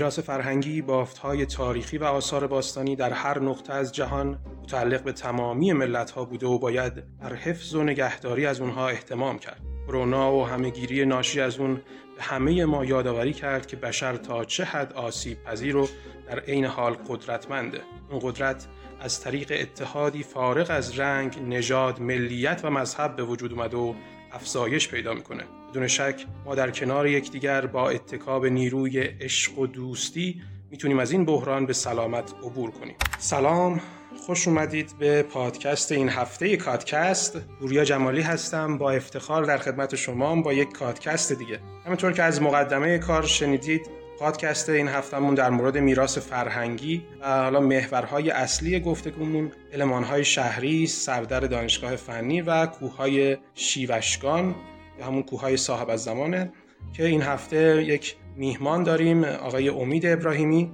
میراث 0.00 0.18
فرهنگی 0.18 0.82
بافتهای 0.82 1.46
تاریخی 1.46 1.98
و 1.98 2.04
آثار 2.04 2.46
باستانی 2.46 2.96
در 2.96 3.12
هر 3.12 3.38
نقطه 3.38 3.72
از 3.72 3.92
جهان 3.92 4.38
متعلق 4.62 5.02
به 5.02 5.12
تمامی 5.12 5.72
ملتها 5.72 6.24
بوده 6.24 6.46
و 6.46 6.58
باید 6.58 7.18
بر 7.18 7.34
حفظ 7.34 7.74
و 7.74 7.82
نگهداری 7.82 8.46
از 8.46 8.60
اونها 8.60 8.88
احتمام 8.88 9.38
کرد. 9.38 9.60
کرونا 9.86 10.32
و 10.34 10.46
همهگیری 10.46 11.06
ناشی 11.06 11.40
از 11.40 11.58
اون 11.58 11.74
به 12.16 12.22
همه 12.22 12.64
ما 12.64 12.84
یادآوری 12.84 13.32
کرد 13.32 13.66
که 13.66 13.76
بشر 13.76 14.16
تا 14.16 14.44
چه 14.44 14.64
حد 14.64 14.92
آسیب 14.92 15.44
پذیر 15.44 15.76
و 15.76 15.88
در 16.26 16.40
عین 16.40 16.64
حال 16.64 16.92
قدرتمنده. 16.92 17.80
اون 18.10 18.20
قدرت 18.22 18.66
از 19.00 19.20
طریق 19.20 19.52
اتحادی 19.60 20.22
فارغ 20.22 20.66
از 20.70 20.98
رنگ، 20.98 21.38
نژاد، 21.48 22.00
ملیت 22.00 22.60
و 22.64 22.70
مذهب 22.70 23.16
به 23.16 23.22
وجود 23.22 23.52
اومده 23.52 23.76
و 23.76 23.94
افزایش 24.32 24.88
پیدا 24.88 25.14
می‌کنه. 25.14 25.44
بدون 25.70 25.88
شک 25.88 26.26
ما 26.44 26.54
در 26.54 26.70
کنار 26.70 27.06
یکدیگر 27.06 27.66
با 27.66 27.90
اتکاب 27.90 28.46
نیروی 28.46 29.00
عشق 29.00 29.58
و 29.58 29.66
دوستی 29.66 30.42
می‌تونیم 30.70 30.98
از 30.98 31.12
این 31.12 31.24
بحران 31.24 31.66
به 31.66 31.72
سلامت 31.72 32.34
عبور 32.42 32.70
کنیم. 32.70 32.96
سلام 33.18 33.80
خوش 34.26 34.48
اومدید 34.48 34.94
به 34.98 35.22
پادکست 35.22 35.92
این 35.92 36.08
هفته 36.08 36.56
کادکست. 36.56 37.38
گوریا 37.60 37.84
جمالی 37.84 38.20
هستم 38.20 38.78
با 38.78 38.90
افتخار 38.90 39.44
در 39.44 39.58
خدمت 39.58 39.96
شما 39.96 40.42
با 40.42 40.52
یک 40.52 40.72
کادکست 40.72 41.32
دیگه. 41.32 41.60
همینطور 41.86 42.12
که 42.12 42.22
از 42.22 42.42
مقدمه 42.42 42.98
کار 42.98 43.22
شنیدید 43.22 43.90
پادکست 44.18 44.68
این 44.68 44.88
هفتهمون 44.88 45.34
در 45.34 45.50
مورد 45.50 45.78
میراث 45.78 46.18
فرهنگی 46.18 47.02
و 47.20 47.42
حالا 47.42 47.60
محورهای 47.60 48.30
اصلی 48.30 48.80
گفتگومون 48.80 49.52
المانهای 49.72 50.24
شهری، 50.24 50.86
سردر 50.86 51.40
دانشگاه 51.40 51.96
فنی 51.96 52.40
و 52.40 52.66
کوههای 52.66 53.36
شیوشگان 53.54 54.54
همون 55.02 55.22
کوههای 55.22 55.56
صاحب 55.56 55.90
از 55.90 56.04
زمانه 56.04 56.52
که 56.92 57.06
این 57.06 57.22
هفته 57.22 57.84
یک 57.84 58.16
میهمان 58.36 58.82
داریم 58.82 59.24
آقای 59.24 59.68
امید 59.68 60.06
ابراهیمی 60.06 60.72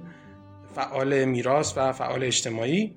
فعال 0.75 1.25
میراث 1.25 1.73
و 1.77 1.91
فعال 1.91 2.23
اجتماعی. 2.23 2.95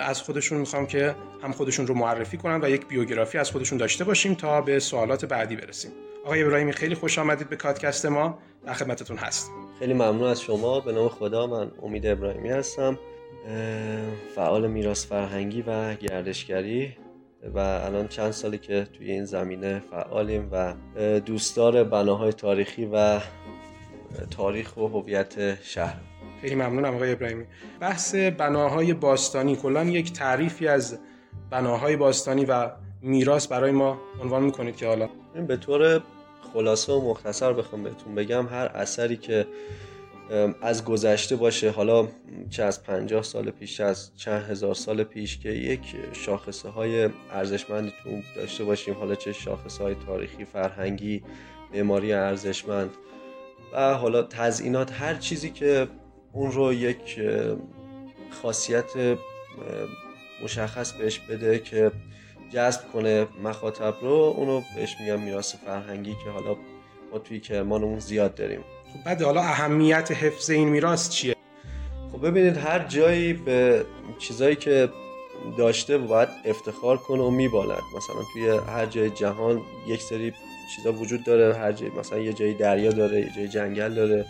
از 0.00 0.22
خودشون 0.22 0.58
می‌خوام 0.58 0.86
که 0.86 1.14
هم 1.42 1.52
خودشون 1.52 1.86
رو 1.86 1.94
معرفی 1.94 2.36
کنن 2.36 2.60
و 2.62 2.70
یک 2.70 2.86
بیوگرافی 2.86 3.38
از 3.38 3.50
خودشون 3.50 3.78
داشته 3.78 4.04
باشیم 4.04 4.34
تا 4.34 4.60
به 4.60 4.78
سوالات 4.78 5.24
بعدی 5.24 5.56
برسیم. 5.56 5.90
آقای 6.24 6.42
ابراهیمی 6.42 6.72
خیلی 6.72 6.94
خوش 6.94 7.18
آمدید 7.18 7.48
به 7.48 7.56
کادکست 7.56 8.06
ما 8.06 8.38
در 8.66 8.72
خدمتتون 8.72 9.16
هست 9.16 9.50
خیلی 9.78 9.94
ممنون 9.94 10.22
از 10.22 10.40
شما. 10.40 10.80
به 10.80 10.92
نام 10.92 11.08
خدا 11.08 11.46
من 11.46 11.70
امید 11.82 12.06
ابراهیمی 12.06 12.48
هستم 12.48 12.98
فعال 14.34 14.66
میراث 14.66 15.06
فرهنگی 15.06 15.62
و 15.62 15.94
گردشگری 15.94 16.96
و 17.54 17.58
الان 17.58 18.08
چند 18.08 18.30
سالی 18.30 18.58
که 18.58 18.86
توی 18.98 19.10
این 19.10 19.24
زمینه 19.24 19.82
فعالیم 19.90 20.48
و 20.52 20.74
دوستدار 21.20 21.84
بناهای 21.84 22.32
تاریخی 22.32 22.88
و 22.92 23.20
تاریخ 24.30 24.76
و 24.76 24.86
هویت 24.86 25.62
شهر. 25.62 25.96
خیلی 26.40 26.54
ممنونم 26.54 26.94
آقای 26.94 27.12
ابراهیمی. 27.12 27.44
بحث 27.80 28.14
بناهای 28.14 28.92
باستانی 28.92 29.56
کلا 29.56 29.84
یک 29.84 30.12
تعریفی 30.12 30.68
از 30.68 30.98
بناهای 31.50 31.96
باستانی 31.96 32.44
و 32.44 32.70
میراث 33.02 33.46
برای 33.46 33.70
ما 33.70 33.98
عنوان 34.22 34.42
می‌کنید 34.42 34.76
که 34.76 34.86
حالا؟ 34.86 35.08
به 35.48 35.56
طور 35.56 36.02
خلاصه 36.52 36.92
و 36.92 37.10
مختصر 37.10 37.52
بخوام 37.52 37.82
بهتون 37.82 38.14
بگم 38.14 38.46
هر 38.46 38.66
اثری 38.74 39.16
که 39.16 39.46
از 40.62 40.84
گذشته 40.84 41.36
باشه 41.36 41.70
حالا 41.70 42.08
چه 42.50 42.62
از 42.62 42.82
پنجاه 42.82 43.22
سال 43.22 43.50
پیش 43.50 43.80
از 43.80 44.10
چند 44.16 44.50
هزار 44.50 44.74
سال 44.74 45.04
پیش 45.04 45.38
که 45.38 45.48
یک 45.48 45.80
شاخصه 46.12 46.68
های 46.68 47.08
ارزشمندی 47.30 47.92
تو 48.02 48.10
داشته 48.36 48.64
باشیم. 48.64 48.94
حالا 48.94 49.14
چه 49.14 49.32
شاخصه 49.32 49.84
های 49.84 49.94
تاریخی 50.06 50.44
فرهنگی 50.44 51.22
معماری 51.74 52.12
ارزشمند 52.12 52.90
و 53.72 53.94
حالا 53.94 54.22
تزئینات 54.22 54.92
هر 54.92 55.14
چیزی 55.14 55.50
که 55.50 55.88
اون 56.32 56.52
رو 56.52 56.72
یک 56.72 57.20
خاصیت 58.30 59.18
مشخص 60.44 60.92
بهش 60.92 61.18
بده 61.18 61.58
که 61.58 61.92
جذب 62.52 62.92
کنه 62.92 63.26
مخاطب 63.42 63.94
رو 64.02 64.34
اونو 64.36 64.62
بهش 64.76 64.96
میگم 65.00 65.20
میراث 65.20 65.54
فرهنگی 65.54 66.16
که 66.24 66.30
حالا 66.30 66.56
ما 67.12 67.18
توی 67.18 67.40
کرمانمون 67.40 67.98
زیاد 67.98 68.34
داریم. 68.34 68.60
بعد 69.04 69.22
حالا 69.22 69.40
اهمیت 69.40 70.12
حفظ 70.12 70.50
این 70.50 70.68
میراث 70.68 71.10
چیه؟ 71.10 71.36
خب 72.12 72.26
ببینید 72.26 72.56
هر 72.56 72.78
جایی 72.78 73.32
به 73.32 73.84
چیزایی 74.18 74.56
که 74.56 74.88
داشته 75.58 75.98
باید 75.98 76.28
افتخار 76.44 76.96
کنه 76.96 77.22
و 77.22 77.30
میبالد. 77.30 77.82
مثلا 77.96 78.16
توی 78.32 78.48
هر 78.48 78.86
جای 78.86 79.10
جهان 79.10 79.62
یک 79.88 80.02
سری 80.02 80.32
چیزا 80.76 80.92
وجود 80.92 81.24
داره 81.24 81.54
هر 81.54 81.72
جای 81.72 81.90
مثلا 81.90 82.18
یه 82.18 82.32
جایی 82.32 82.54
دریا 82.54 82.90
داره 82.90 83.20
یه 83.20 83.32
جای 83.36 83.48
جنگل 83.48 83.94
داره 83.94 84.24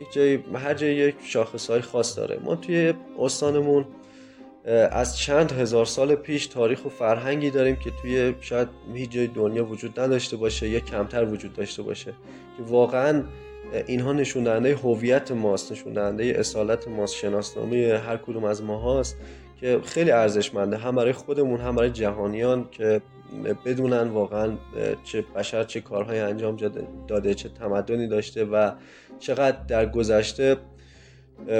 یک 0.00 0.12
جایی 0.12 0.44
هر 0.54 0.74
جایی 0.74 0.96
یک 0.96 1.14
شاخص 1.24 1.70
های 1.70 1.80
خاص 1.80 2.18
داره. 2.18 2.38
ما 2.44 2.56
توی 2.56 2.94
استانمون 3.18 3.84
از 4.90 5.18
چند 5.18 5.52
هزار 5.52 5.86
سال 5.86 6.14
پیش 6.14 6.46
تاریخ 6.46 6.84
و 6.84 6.88
فرهنگی 6.88 7.50
داریم 7.50 7.76
که 7.76 7.90
توی 8.02 8.34
شاید 8.40 8.68
هیچ 8.94 9.10
جای 9.10 9.26
دنیا 9.26 9.64
وجود 9.64 10.00
نداشته 10.00 10.36
باشه 10.36 10.68
یا 10.68 10.80
کمتر 10.80 11.24
وجود 11.24 11.52
داشته 11.52 11.82
باشه. 11.82 12.12
که 12.56 12.62
واقعا 12.62 13.24
اینها 13.86 14.12
نشون 14.12 14.44
دهنده 14.44 14.74
هویت 14.74 15.32
ماست 15.32 15.72
نشون 15.72 15.92
دهنده 15.92 16.24
اصالت 16.24 16.88
ماست 16.88 17.14
شناسنامه 17.14 18.00
هر 18.06 18.16
کدوم 18.16 18.44
از 18.44 18.62
ما 18.62 18.76
هاست 18.76 19.16
که 19.60 19.80
خیلی 19.84 20.10
ارزشمنده 20.10 20.76
هم 20.76 20.96
برای 20.96 21.12
خودمون 21.12 21.60
هم 21.60 21.76
برای 21.76 21.90
جهانیان 21.90 22.68
که 22.70 23.00
بدونن 23.64 24.08
واقعا 24.08 24.52
چه 25.04 25.24
بشر 25.36 25.64
چه 25.64 25.80
کارهای 25.80 26.18
انجام 26.18 26.56
داده 27.08 27.34
چه 27.34 27.48
تمدنی 27.48 28.08
داشته 28.08 28.44
و 28.44 28.72
چقدر 29.18 29.56
در 29.68 29.86
گذشته 29.86 30.56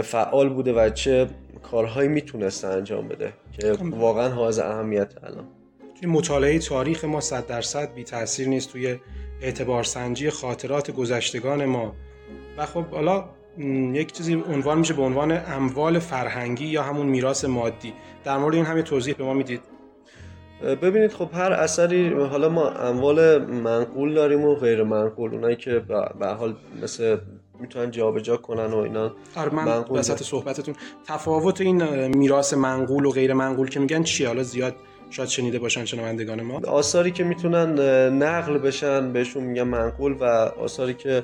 فعال 0.03 0.49
بوده 0.49 0.72
و 0.72 0.91
چه 0.91 1.27
کارهایی 1.62 2.09
می‌تونسته 2.09 2.69
انجام 2.69 3.09
بده 3.09 3.33
که 3.53 3.72
خب. 3.72 3.94
واقعا 3.94 4.28
حاز 4.28 4.59
اهمیت 4.59 5.15
الان 5.25 5.44
توی 6.00 6.09
مطالعه 6.09 6.59
تاریخ 6.59 7.05
ما 7.05 7.21
صد 7.21 7.47
درصد 7.47 7.94
بی 7.94 8.05
تاثیر 8.05 8.49
نیست 8.49 8.72
توی 8.72 8.97
اعتبار 9.43 9.84
سنجی 9.84 10.31
خاطرات 10.31 10.91
گذشتگان 10.91 11.65
ما. 11.65 11.94
و 12.56 12.66
خب 12.66 12.87
حالا 12.87 13.25
یک 13.93 14.12
چیزی 14.12 14.34
عنوان 14.34 14.78
میشه 14.78 14.94
به 14.94 15.03
عنوان 15.03 15.41
اموال 15.47 15.99
فرهنگی 15.99 16.66
یا 16.66 16.83
همون 16.83 17.06
میراث 17.06 17.44
مادی. 17.44 17.93
در 18.25 18.39
مورد 18.39 18.55
این 18.55 18.65
همه 18.65 18.83
توضیح 18.83 19.15
به 19.15 19.25
ما 19.25 19.34
می‌دید. 19.34 19.60
ببینید 20.83 21.12
خب 21.12 21.28
هر 21.33 21.53
اثری 21.53 22.09
حالا 22.09 22.49
ما 22.49 22.71
اموال 22.71 23.44
منقول 23.44 24.15
داریم 24.15 24.44
و 24.44 24.55
غیر 24.55 24.83
منقول. 24.83 25.34
اونایی 25.34 25.56
که 25.56 25.78
به 26.21 26.27
حال 26.27 26.56
مثل 26.83 27.19
می‌تونن 27.60 27.91
جابجا 27.91 28.37
کنن 28.37 28.66
و 28.66 28.77
اینا 28.77 29.12
آره 29.37 29.55
من 29.55 29.66
وسط 29.69 30.22
صحبتتون. 30.22 30.75
تفاوت 31.06 31.60
این 31.60 32.06
میراث 32.06 32.55
منقول 32.55 33.05
و 33.05 33.10
غیر 33.10 33.33
منقول 33.33 33.69
که 33.69 33.81
میگن 33.81 34.03
چیه؟ 34.03 34.28
حالا 34.28 34.43
زیاد 34.43 34.75
شاید 35.10 35.28
شنیده 35.28 35.59
باشن 35.59 35.84
شنوندگان 35.84 36.43
ما. 36.43 36.60
آثاری 36.66 37.10
که 37.10 37.25
می‌تونن 37.25 37.78
نقل 38.22 38.59
بشن 38.59 39.12
بهشون 39.12 39.44
میگن 39.44 39.62
منقول 39.62 40.12
و 40.12 40.25
آثاری 40.25 40.94
که 40.94 41.22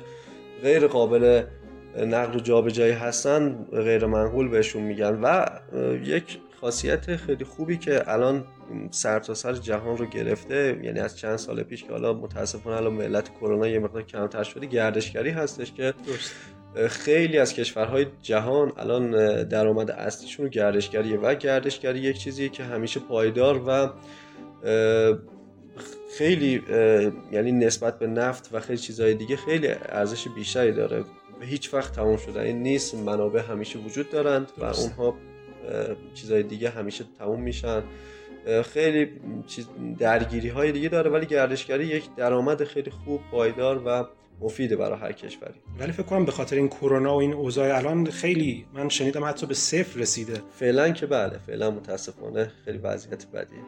غیر 0.61 0.87
قابل 0.87 1.43
نقل 1.97 2.35
و 2.35 2.39
جابجایی 2.39 2.93
هستن 2.93 3.65
غیر 3.71 4.05
منقول 4.05 4.47
بهشون 4.47 4.83
میگن. 4.83 5.19
و 5.23 5.45
یک 6.03 6.39
خاصیت 6.61 7.15
خیلی 7.15 7.43
خوبی 7.43 7.77
که 7.77 8.11
الان 8.13 8.45
سرتاسر 8.91 9.53
سر 9.53 9.61
جهان 9.61 9.97
رو 9.97 10.05
گرفته 10.05 10.79
یعنی 10.83 10.99
از 10.99 11.17
چند 11.17 11.35
سال 11.35 11.63
پیش 11.63 11.83
که 11.83 11.91
حالا 11.91 12.13
متاسفانه 12.13 12.77
الان 12.77 12.93
ملت 12.93 13.29
کرونا 13.29 13.67
یه 13.67 13.79
مقدار 13.79 14.03
کمتر 14.03 14.43
شده 14.43 14.65
گردشگری 14.65 15.29
هستش 15.29 15.73
که 15.73 15.93
خیلی 16.89 17.37
از 17.37 17.53
کشورهای 17.53 18.05
جهان 18.21 18.71
الان 18.77 19.43
درآمد 19.43 19.91
اصلیشون 19.91 20.45
رو 20.45 20.51
گردشگریه 20.51 21.17
و 21.17 21.35
گردشگری 21.35 21.99
یک 21.99 22.17
چیزی 22.17 22.49
که 22.49 22.63
همیشه 22.63 22.99
پایدار 22.99 23.61
و 23.67 23.89
خیلی 26.17 26.63
یعنی 27.31 27.51
نسبت 27.51 27.99
به 27.99 28.07
نفت 28.07 28.49
و 28.53 28.59
خیلی 28.59 28.79
چیزهای 28.79 29.13
دیگه 29.13 29.35
خیلی 29.35 29.67
ارزش 29.67 30.27
بیشتری 30.27 30.71
داره. 30.71 31.03
هیچ 31.41 31.73
وقت 31.73 31.93
تموم 31.93 32.17
شده 32.17 32.41
این 32.41 32.63
نیست 32.63 32.95
منابع 32.95 33.41
همیشه 33.41 33.79
وجود 33.79 34.09
دارند 34.09 34.51
و 34.57 34.65
اونها 34.65 35.15
چیزهای 36.13 36.43
دیگه 36.43 36.69
همیشه 36.69 37.05
تموم 37.19 37.41
میشن. 37.41 37.83
خیلی 38.73 39.11
چیز 39.47 39.67
درگیری 39.99 40.49
های 40.49 40.71
دیگه 40.71 40.89
داره 40.89 41.09
ولی 41.09 41.25
گردشگری 41.25 41.85
یک 41.85 42.15
درآمد 42.15 42.63
خیلی 42.63 42.91
خوب 42.91 43.21
پایدار 43.31 43.81
و 43.85 44.05
مفیده 44.41 44.75
برای 44.75 44.99
هر 44.99 45.11
کشوری. 45.11 45.53
ولی 45.79 45.91
فکر 45.91 46.03
کنم 46.03 46.25
به 46.25 46.31
خاطر 46.31 46.55
این 46.55 46.67
کرونا 46.67 47.15
و 47.15 47.19
این 47.19 47.33
اوضاع 47.33 47.77
الان 47.77 48.05
خیلی 48.05 48.65
من 48.73 48.89
شنیدم 48.89 49.23
حتی 49.23 49.45
به 49.45 49.53
صفر 49.53 49.99
رسیده. 49.99 50.41
فعلا 50.59 50.89
که 50.89 51.05
بله 51.05 51.37
فعلا 51.37 51.71
متاسفانه 51.71 52.51
خیلی 52.65 52.77
وضعیت 52.77 53.27
بدیه. 53.27 53.59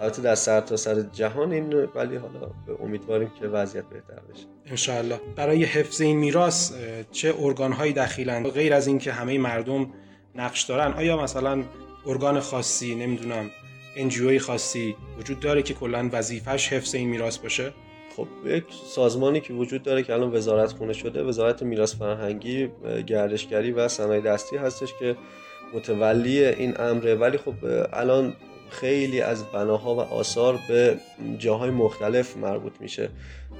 البته 0.00 0.22
در 0.22 0.34
سرتاسر 0.34 0.94
سر 0.94 1.08
جهان 1.12 1.52
این 1.52 1.74
ولی 1.74 2.16
حالا 2.16 2.50
به 2.66 2.82
امیدواریم 2.82 3.30
که 3.40 3.46
وضعیت 3.46 3.84
بهتر 3.84 4.20
بشه. 4.32 4.46
انشاءالله. 4.66 5.20
برای 5.36 5.64
حفظ 5.64 6.00
این 6.00 6.16
میراث 6.16 6.72
چه 7.12 7.34
ارگان 7.38 7.72
هایی 7.72 7.92
دخیلن 7.92 8.42
غیر 8.42 8.74
از 8.74 8.86
اینکه 8.86 9.12
همه 9.12 9.38
مردم 9.38 9.90
نقش 10.34 10.62
دارن 10.62 10.92
آیا 10.92 11.22
مثلا 11.22 11.64
ارگان 12.06 12.40
خاصی 12.40 12.94
نمی‌دونم 12.94 13.50
انجیوی 13.96 14.38
خاصی 14.38 14.96
وجود 15.18 15.40
داره 15.40 15.62
که 15.62 15.74
کلا 15.74 16.08
وظیفش 16.12 16.72
حفظ 16.72 16.94
این 16.94 17.08
میراث 17.08 17.38
باشه؟ 17.38 17.72
خب 18.16 18.26
یک 18.46 18.64
سازمانی 18.94 19.40
که 19.40 19.52
وجود 19.52 19.82
داره 19.82 20.02
که 20.02 20.12
الان 20.12 20.34
وزارت 20.34 20.72
خونه 20.72 20.92
شده 20.92 21.22
وزارت 21.22 21.62
میراث 21.62 21.94
فرهنگی 21.94 22.68
گردشگری 23.06 23.72
و 23.72 23.88
صنایع 23.88 24.20
دستی 24.20 24.56
هستش 24.56 24.94
که 24.98 25.16
متولی 25.74 26.44
این 26.44 26.80
امره. 26.80 27.14
ولی 27.14 27.38
خب 27.38 27.54
الان 27.92 28.36
خیلی 28.70 29.20
از 29.20 29.44
بناها 29.44 29.94
و 29.94 30.00
آثار 30.00 30.58
به 30.68 30.96
جاهای 31.38 31.70
مختلف 31.70 32.36
مربوط 32.36 32.72
میشه. 32.80 33.08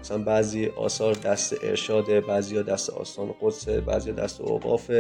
مثلا 0.01 0.19
بعضی 0.19 0.67
آثار 0.67 1.15
دست 1.15 1.65
ارشاده 1.65 2.21
بعضی 2.21 2.57
ها 2.57 2.63
دست 2.63 2.91
آستان 2.91 3.35
قدس 3.41 3.69
بعضی 3.69 4.13
دست 4.13 4.41
اوقاف 4.41 4.91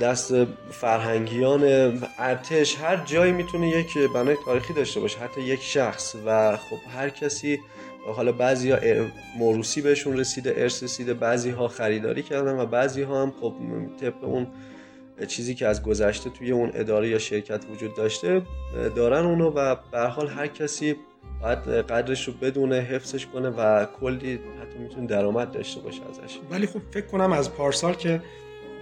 دست 0.00 0.44
فرهنگیان 0.70 1.62
ارتش. 2.18 2.76
هر 2.76 2.96
جایی 3.04 3.32
می‌تونه 3.32 3.68
یک 3.68 3.98
بنای 4.14 4.36
تاریخی 4.44 4.74
داشته 4.74 5.00
باشه 5.00 5.18
حتی 5.18 5.40
یک 5.40 5.62
شخص. 5.62 6.16
و 6.26 6.56
خب 6.56 6.78
هر 6.96 7.08
کسی 7.10 7.60
حالا 8.06 8.32
بعضی 8.32 8.70
ها 8.70 8.78
موروسی 9.38 9.82
بهشون 9.82 10.16
رسیده 10.16 10.54
ارث 10.56 10.82
رسیده 10.82 11.14
بعضی 11.14 11.50
ها 11.50 11.68
خریداری 11.68 12.22
کردن 12.22 12.58
و 12.60 12.66
بعضی 12.66 13.02
ها 13.02 13.22
هم 13.22 13.32
خب 13.40 13.54
طبق 14.00 14.24
اون 14.24 14.46
چیزی 15.26 15.54
که 15.54 15.66
از 15.66 15.82
گذشته 15.82 16.30
توی 16.30 16.50
اون 16.50 16.70
اداره 16.74 17.08
یا 17.08 17.18
شرکت 17.18 17.64
وجود 17.70 17.94
داشته 17.94 18.42
دارن 18.96 19.26
اونو 19.26 19.50
و 19.50 19.76
به 19.92 20.00
حال 20.00 20.28
هر 20.28 20.46
کسی 20.46 20.96
باید 21.42 21.58
قدرش 21.68 22.28
رو 22.28 22.32
بدونه 22.32 22.76
حفظش 22.76 23.26
کنه 23.26 23.48
و 23.48 23.86
کلی 24.00 24.34
حتی 24.34 24.78
می‌تونه 24.78 25.06
درآمد 25.06 25.52
داشته 25.52 25.80
باشه 25.80 26.00
ازش. 26.10 26.38
ولی 26.50 26.66
خب 26.66 26.80
فکر 26.90 27.06
کنم 27.06 27.32
از 27.32 27.52
پارسال 27.52 27.94
که 27.94 28.22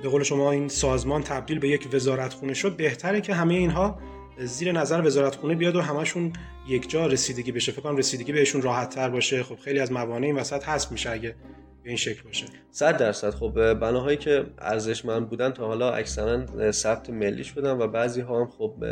به 0.03 0.09
قول 0.09 0.23
شما 0.23 0.53
این 0.53 0.69
سازمان 0.69 1.23
تبدیل 1.23 1.59
به 1.59 1.69
یک 1.69 1.89
وزارتخونه 1.93 2.55
شد 2.55 2.77
بهتره 2.77 3.21
که 3.21 3.35
همه 3.35 3.55
اینها 3.55 3.99
زیر 4.45 4.73
نظر 4.73 5.03
وزارتخونه 5.03 5.55
بیاد 5.55 5.77
و 5.77 5.81
همشون 5.81 6.33
یک 6.69 6.91
جا 6.91 7.07
رسیدگی 7.07 7.53
بشه. 7.53 7.73
فکر 7.73 7.81
کنم 7.81 7.97
رسیدگی 7.97 8.33
بهشون 8.33 8.63
راحت 8.63 8.95
تر 8.95 9.09
باشه. 9.09 9.43
خب 9.43 9.57
خیلی 9.57 9.81
از 9.81 9.93
موانع 9.93 10.27
این 10.27 10.37
وسط 10.37 10.65
هست 10.65 10.93
میشه 10.93 11.11
اگه 11.11 11.35
به 11.83 11.91
این 11.91 11.97
شکل 11.97 12.23
باشه. 12.23 12.45
100 12.71 12.97
درصد. 12.97 13.31
خب 13.31 13.75
بناهایی 13.75 14.17
که 14.17 14.47
ارزشمند 14.59 15.29
بودن 15.29 15.51
تا 15.51 15.67
حالا 15.67 15.93
اکثرا 15.93 16.71
ثبت 16.71 17.11
ملی 17.11 17.45
شدن 17.45 17.73
و 17.73 17.87
بعضی 17.87 18.21
ها 18.21 18.41
هم 18.41 18.49
خب 18.59 18.85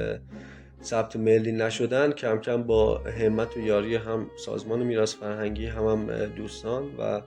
ثبت 0.83 1.17
ملی 1.17 1.53
نشدن. 1.53 2.13
کم 2.13 2.39
کم 2.39 2.63
با 2.63 2.99
همت 2.99 3.57
و 3.57 3.61
یاری 3.61 3.97
هم 3.97 4.31
سازمان 4.45 4.83
میراث 4.83 5.15
فرهنگی 5.15 5.67
هم, 5.67 5.85
هم 5.85 6.27
دوستان 6.27 6.85
و 6.99 7.23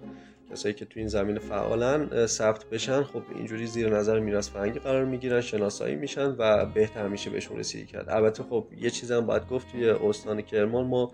کسایی 0.51 0.75
که 0.75 0.85
تو 0.85 0.99
این 0.99 1.07
زمینه 1.07 1.39
فعالن 1.39 2.25
ثبت 2.25 2.65
بشن 2.65 3.03
خب 3.03 3.21
اینجوری 3.35 3.67
زیر 3.67 3.89
نظر 3.89 4.19
میراث 4.19 4.49
فرهنگی 4.49 4.79
قرار 4.79 5.05
می‌گیرن 5.05 5.41
شناسایی 5.41 5.95
میشن 5.95 6.35
و 6.37 6.65
بهتر 6.65 7.07
میشه 7.07 7.29
بهشون 7.29 7.57
رسیدگی 7.57 7.85
کرد. 7.85 8.09
البته 8.09 8.43
خب 8.43 8.67
یه 8.77 8.89
چیزم 8.89 9.25
باید 9.25 9.47
گفت 9.47 9.71
توی 9.71 9.89
استان 9.89 10.41
کرمان 10.41 10.85
ما 10.85 11.11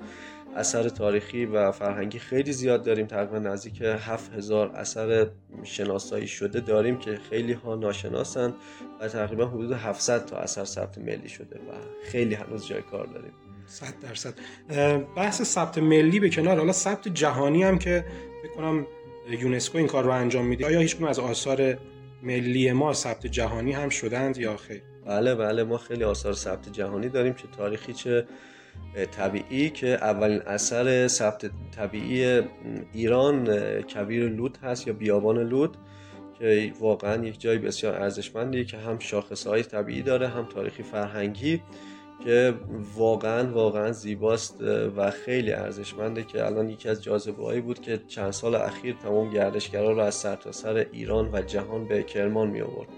اثر 0.56 0.90
تاریخی 0.90 1.46
و 1.46 1.72
فرهنگی 1.72 2.20
خیلی 2.20 2.54
زیاد 2.54 2.84
داریم 2.84 3.06
تقریبا 3.06 3.40
نزدیک 3.40 3.82
7000 3.82 4.72
اثر 4.76 5.28
شناسایی 5.64 6.28
شده 6.28 6.60
داریم 6.60 6.98
که 6.98 7.20
خیلی 7.30 7.54
ها 7.54 7.76
ناشناسن 7.76 8.54
و 9.02 9.08
تقریبا 9.08 9.46
حدود 9.46 9.72
700 9.72 10.26
تا 10.26 10.38
اثر 10.38 10.66
ثبت 10.66 10.98
ملی 10.98 11.30
شده 11.30 11.56
و 11.56 11.74
خیلی 12.04 12.36
هنوز 12.36 12.68
جای 12.68 12.82
کار 12.82 13.06
داریم. 13.06 13.32
100 13.68 13.86
درصد. 14.02 14.34
بحث 15.16 15.42
ثبت 15.42 15.78
ملی 15.78 16.20
به 16.20 16.30
کنار 16.30 16.58
حالا 16.58 16.72
ثبت 16.72 17.08
جهانی 17.08 17.64
هم 17.64 17.78
که 17.78 18.06
بکنم 18.44 18.88
یونسکو 19.30 19.78
این 19.78 19.88
کار 19.88 20.04
رو 20.04 20.12
انجام 20.12 20.46
میده؟ 20.46 20.66
آیا 20.66 20.80
هیچ 20.80 21.02
از 21.02 21.20
آثار 21.20 21.78
ملی 22.24 22.72
ما 22.72 22.94
ثبت 22.94 23.28
جهانی 23.28 23.72
هم 23.72 23.90
شدند 23.90 24.38
یا 24.38 24.58
خیر؟ 24.58 24.82
بله 25.06 25.36
بله 25.36 25.64
ما 25.64 25.78
خیلی 25.78 26.04
آثار 26.04 26.34
ثبت 26.34 26.72
جهانی 26.72 27.10
داریم 27.10 27.34
چه 27.34 27.44
تاریخی 27.58 27.94
چه 27.94 28.26
طبیعی 29.12 29.70
که 29.70 29.88
اولین 29.88 30.42
اثر 30.42 31.08
ثبت 31.08 31.52
طبیعی 31.76 32.42
ایران 32.94 33.46
کبیر 33.82 34.30
لود 34.30 34.58
هست 34.64 34.88
یا 34.88 34.94
بیابان 34.94 35.38
لود 35.38 35.78
که 36.40 36.74
واقعا 36.80 37.26
یک 37.26 37.42
جای 37.42 37.58
بسیار 37.58 37.96
ارزشمندیه 37.96 38.66
که 38.66 38.78
هم 38.78 39.00
شاخص 39.00 39.48
های 39.48 39.64
طبیعی 39.64 40.02
داره 40.02 40.28
هم 40.28 40.46
تاریخی 40.46 40.84
فرهنگی. 40.84 41.62
که 42.24 42.54
واقعا 42.96 43.52
واقعا 43.52 43.92
زیباست 43.92 44.62
و 44.98 45.12
خیلی 45.12 45.52
ارزشمنده 45.52 46.24
که 46.24 46.46
الان 46.46 46.70
یکی 46.70 46.90
از 46.90 47.04
جاذبه 47.04 47.62
بود 47.62 47.82
که 47.82 48.02
چند 48.08 48.32
سال 48.32 48.56
اخیر 48.56 48.96
تمام 49.04 49.30
گردشگرا 49.30 49.92
رو 49.92 50.00
از 50.00 50.16
سرتاسر 50.16 50.74
سر 50.74 50.90
ایران 50.92 51.30
و 51.34 51.42
جهان 51.42 51.88
به 51.88 52.04
کرمان 52.04 52.48
می 52.48 52.62
آورد 52.62 52.90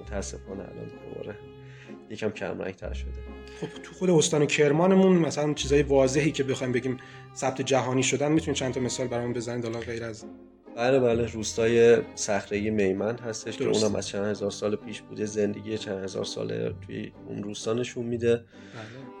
متاسفانه 0.00 0.62
الان 0.62 0.90
دوباره 1.04 1.38
یکم 2.10 2.30
کم 2.30 2.70
تر 2.70 2.92
شده. 2.92 3.10
خب 3.60 3.82
تو 3.82 3.92
خود 3.92 4.10
استان 4.10 4.46
کرمانمون 4.46 5.12
مثلا 5.12 5.54
چیزای 5.54 5.82
واضحی 5.82 6.32
که 6.32 6.44
بخوایم 6.44 6.72
بگیم 6.72 6.96
ثبت 7.36 7.62
جهانی 7.62 8.02
شدن 8.02 8.32
می‌تونید 8.32 8.56
چند 8.56 8.74
تا 8.74 8.80
مثال 8.80 9.06
برامون 9.06 9.32
بزنید؟ 9.32 9.64
حالا 9.64 9.80
غیر 9.80 10.04
از 10.04 10.24
بله 10.76 11.00
بله 11.00 11.26
روستای 11.26 11.98
صخره 12.14 12.70
میمن 12.70 13.18
هستش 13.18 13.56
که 13.56 13.64
اونم 13.64 13.96
از 13.96 14.08
چند 14.08 14.24
هزار 14.24 14.50
سال 14.50 14.76
پیش 14.76 15.00
بوده. 15.00 15.24
زندگی 15.26 15.78
چند 15.78 16.04
هزار 16.04 16.24
سال 16.24 16.72
توی 16.86 17.12
اون 17.28 17.42
روستا 17.42 17.72
نشون 17.72 18.06
میده. 18.06 18.44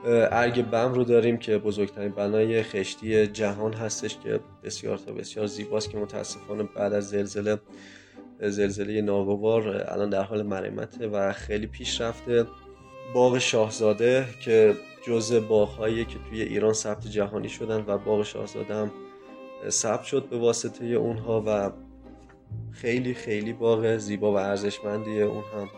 بله. 0.04 0.28
ارگ 0.32 0.70
بم 0.70 0.92
رو 0.94 1.04
داریم 1.04 1.36
که 1.36 1.58
بزرگترین 1.58 2.12
بنای 2.12 2.62
خشتی 2.62 3.26
جهان 3.26 3.72
هستش 3.72 4.18
که 4.18 4.40
بسیار 4.64 4.98
تا 4.98 5.12
بسیار 5.12 5.46
زیباست 5.46 5.90
که 5.90 5.98
متاسفانه 5.98 6.62
بعد 6.62 6.92
از 6.92 7.08
زلزله 7.08 7.58
زلزله 8.40 9.00
ناگوار 9.02 9.68
الان 9.88 10.10
در 10.10 10.22
حال 10.22 10.42
مرمته 10.42 11.06
و 11.06 11.32
خیلی 11.32 11.66
پیش 11.66 12.00
رفته. 12.00 12.46
باغ 13.14 13.38
شاهزاده 13.38 14.26
که 14.44 14.74
جزء 15.06 15.40
باغهایی 15.40 16.04
که 16.04 16.18
توی 16.30 16.42
ایران 16.42 16.72
ثبت 16.72 17.06
جهانی 17.06 17.48
شدن 17.48 17.84
و 17.86 17.98
باغ 17.98 18.22
شاهزاده 18.22 18.74
هم 18.74 18.90
ثبت 19.68 20.02
شد 20.02 20.28
به 20.28 20.38
واسطه 20.38 20.84
اونها 20.84 21.44
و 21.46 21.70
خیلی 22.72 23.14
خیلی 23.14 23.52
باغ 23.52 23.96
زیبا 23.96 24.32
و 24.32 24.36
ارزشمندیه 24.36 25.22
اون 25.22 25.44
هم. 25.54 25.68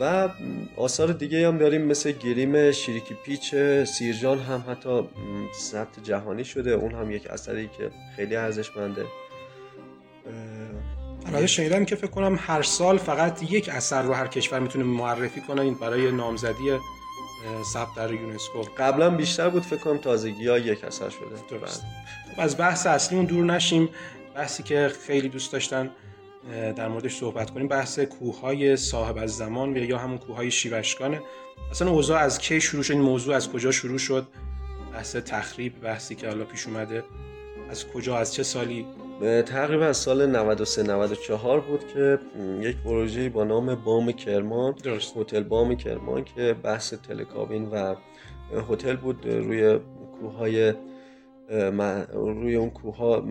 و 0.00 0.28
آثار 0.76 1.12
دیگه 1.12 1.48
هم 1.48 1.58
داریم 1.58 1.82
مثل 1.82 2.12
گریم 2.12 2.72
شیریکی 2.72 3.14
پیچ 3.14 3.54
سیرجان 3.84 4.38
هم 4.38 4.64
حتی 4.68 5.08
ثبت 5.54 6.02
جهانی 6.02 6.44
شده. 6.44 6.70
اون 6.70 6.94
هم 6.94 7.10
یک 7.10 7.26
اثری 7.30 7.70
که 7.78 7.90
خیلی 8.16 8.36
ارزشمنده. 8.36 9.04
البته 11.26 11.46
شنیدم 11.46 11.84
که 11.84 11.96
فکر 11.96 12.10
کنم 12.10 12.38
هر 12.40 12.62
سال 12.62 12.98
فقط 12.98 13.42
یک 13.52 13.68
اثر 13.68 14.02
رو 14.02 14.14
هر 14.14 14.26
کشور 14.26 14.58
می‌تونه 14.58 14.84
معرفی 14.84 15.40
کنه. 15.40 15.70
برای 15.70 16.12
نامزدی 16.12 16.78
ثبت 17.72 17.88
در 17.96 18.12
یونسکو. 18.12 18.62
قبلا 18.78 19.10
بیشتر 19.10 19.48
بود 19.48 19.62
فکر 19.62 19.80
کنم 19.80 19.98
تازگی 19.98 20.48
ها 20.48 20.58
یک 20.58 20.84
اثر 20.84 21.08
شده. 21.08 21.58
درست. 21.58 21.80
خب 21.80 21.86
از 22.38 22.56
بحث 22.58 22.86
اصلیمون 22.86 23.26
دور 23.26 23.44
نشیم. 23.44 23.88
بحثی 24.34 24.62
که 24.62 24.90
خیلی 25.06 25.28
دوست 25.28 25.52
داشتن 25.52 25.90
در 26.76 26.88
موردش 26.88 27.16
صحبت 27.16 27.50
کنیم. 27.50 27.68
بحث 27.68 27.98
کوههای 27.98 28.76
صاحب 28.76 29.18
از 29.18 29.36
زمان 29.36 29.76
یا 29.76 29.98
همون 29.98 30.18
کوههای 30.18 30.50
شیوشکانه 30.50 31.20
اصلا 31.70 31.90
اوضاع 31.90 32.20
از 32.20 32.38
کی 32.38 32.60
شروع 32.60 32.82
شد؟ 32.82 32.92
این 32.92 33.02
موضوع 33.02 33.34
از 33.34 33.52
کجا 33.52 33.70
شروع 33.70 33.98
شد؟ 33.98 34.26
بحث 34.92 35.16
تخریب 35.16 35.80
بحثی 35.80 36.14
که 36.14 36.28
حالا 36.28 36.44
پیش 36.44 36.66
اومده. 36.66 37.04
از 37.70 37.86
کجا؟ 37.86 38.16
از 38.16 38.34
چه 38.34 38.42
سالی؟ 38.42 38.86
تقریبا 39.46 39.92
سال 39.92 40.26
93 40.26 40.82
94 40.82 41.60
بود 41.60 41.92
که 41.94 42.18
یک 42.60 42.76
پروژه 42.76 43.28
با 43.28 43.44
نام 43.44 43.74
بام 43.74 44.12
کرمان 44.12 44.74
درست. 44.84 45.16
هتل 45.16 45.42
بام 45.42 45.76
کرمان 45.76 46.24
که 46.24 46.56
بحث 46.62 46.94
تلکابین 46.94 47.66
و 47.66 47.94
هتل 48.70 48.96
بود 48.96 49.26
روی 49.26 49.78
کوههای 50.20 50.74
روی 52.12 52.54
اون 52.54 52.70
کوه 52.70 53.22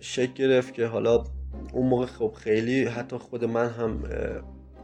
شکل 0.00 0.32
گرفت 0.32 0.74
که 0.74 0.86
حالا 0.86 1.24
اون 1.72 1.86
موقع 1.88 2.06
خب 2.06 2.32
خیلی 2.32 2.84
حتی 2.84 3.16
خود 3.16 3.44
من 3.44 3.68
هم 3.68 4.02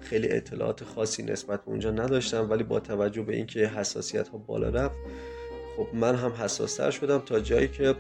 خیلی 0.00 0.28
اطلاعات 0.33 0.85
خاصی 0.85 1.23
نسبت 1.23 1.64
به 1.64 1.71
اونجا 1.71 1.90
نداشتم 1.90 2.50
ولی 2.50 2.62
با 2.62 2.80
توجه 2.80 3.23
به 3.23 3.37
اینکه 3.37 3.66
حساسیت 3.66 4.28
ها 4.28 4.38
بالا 4.38 4.68
رفت 4.68 4.97
خب 5.76 5.87
من 5.95 6.14
هم 6.14 6.30
حساستر 6.30 6.90
شدم 6.90 7.18
تا 7.18 7.40
جایی 7.40 7.68
که 7.68 7.95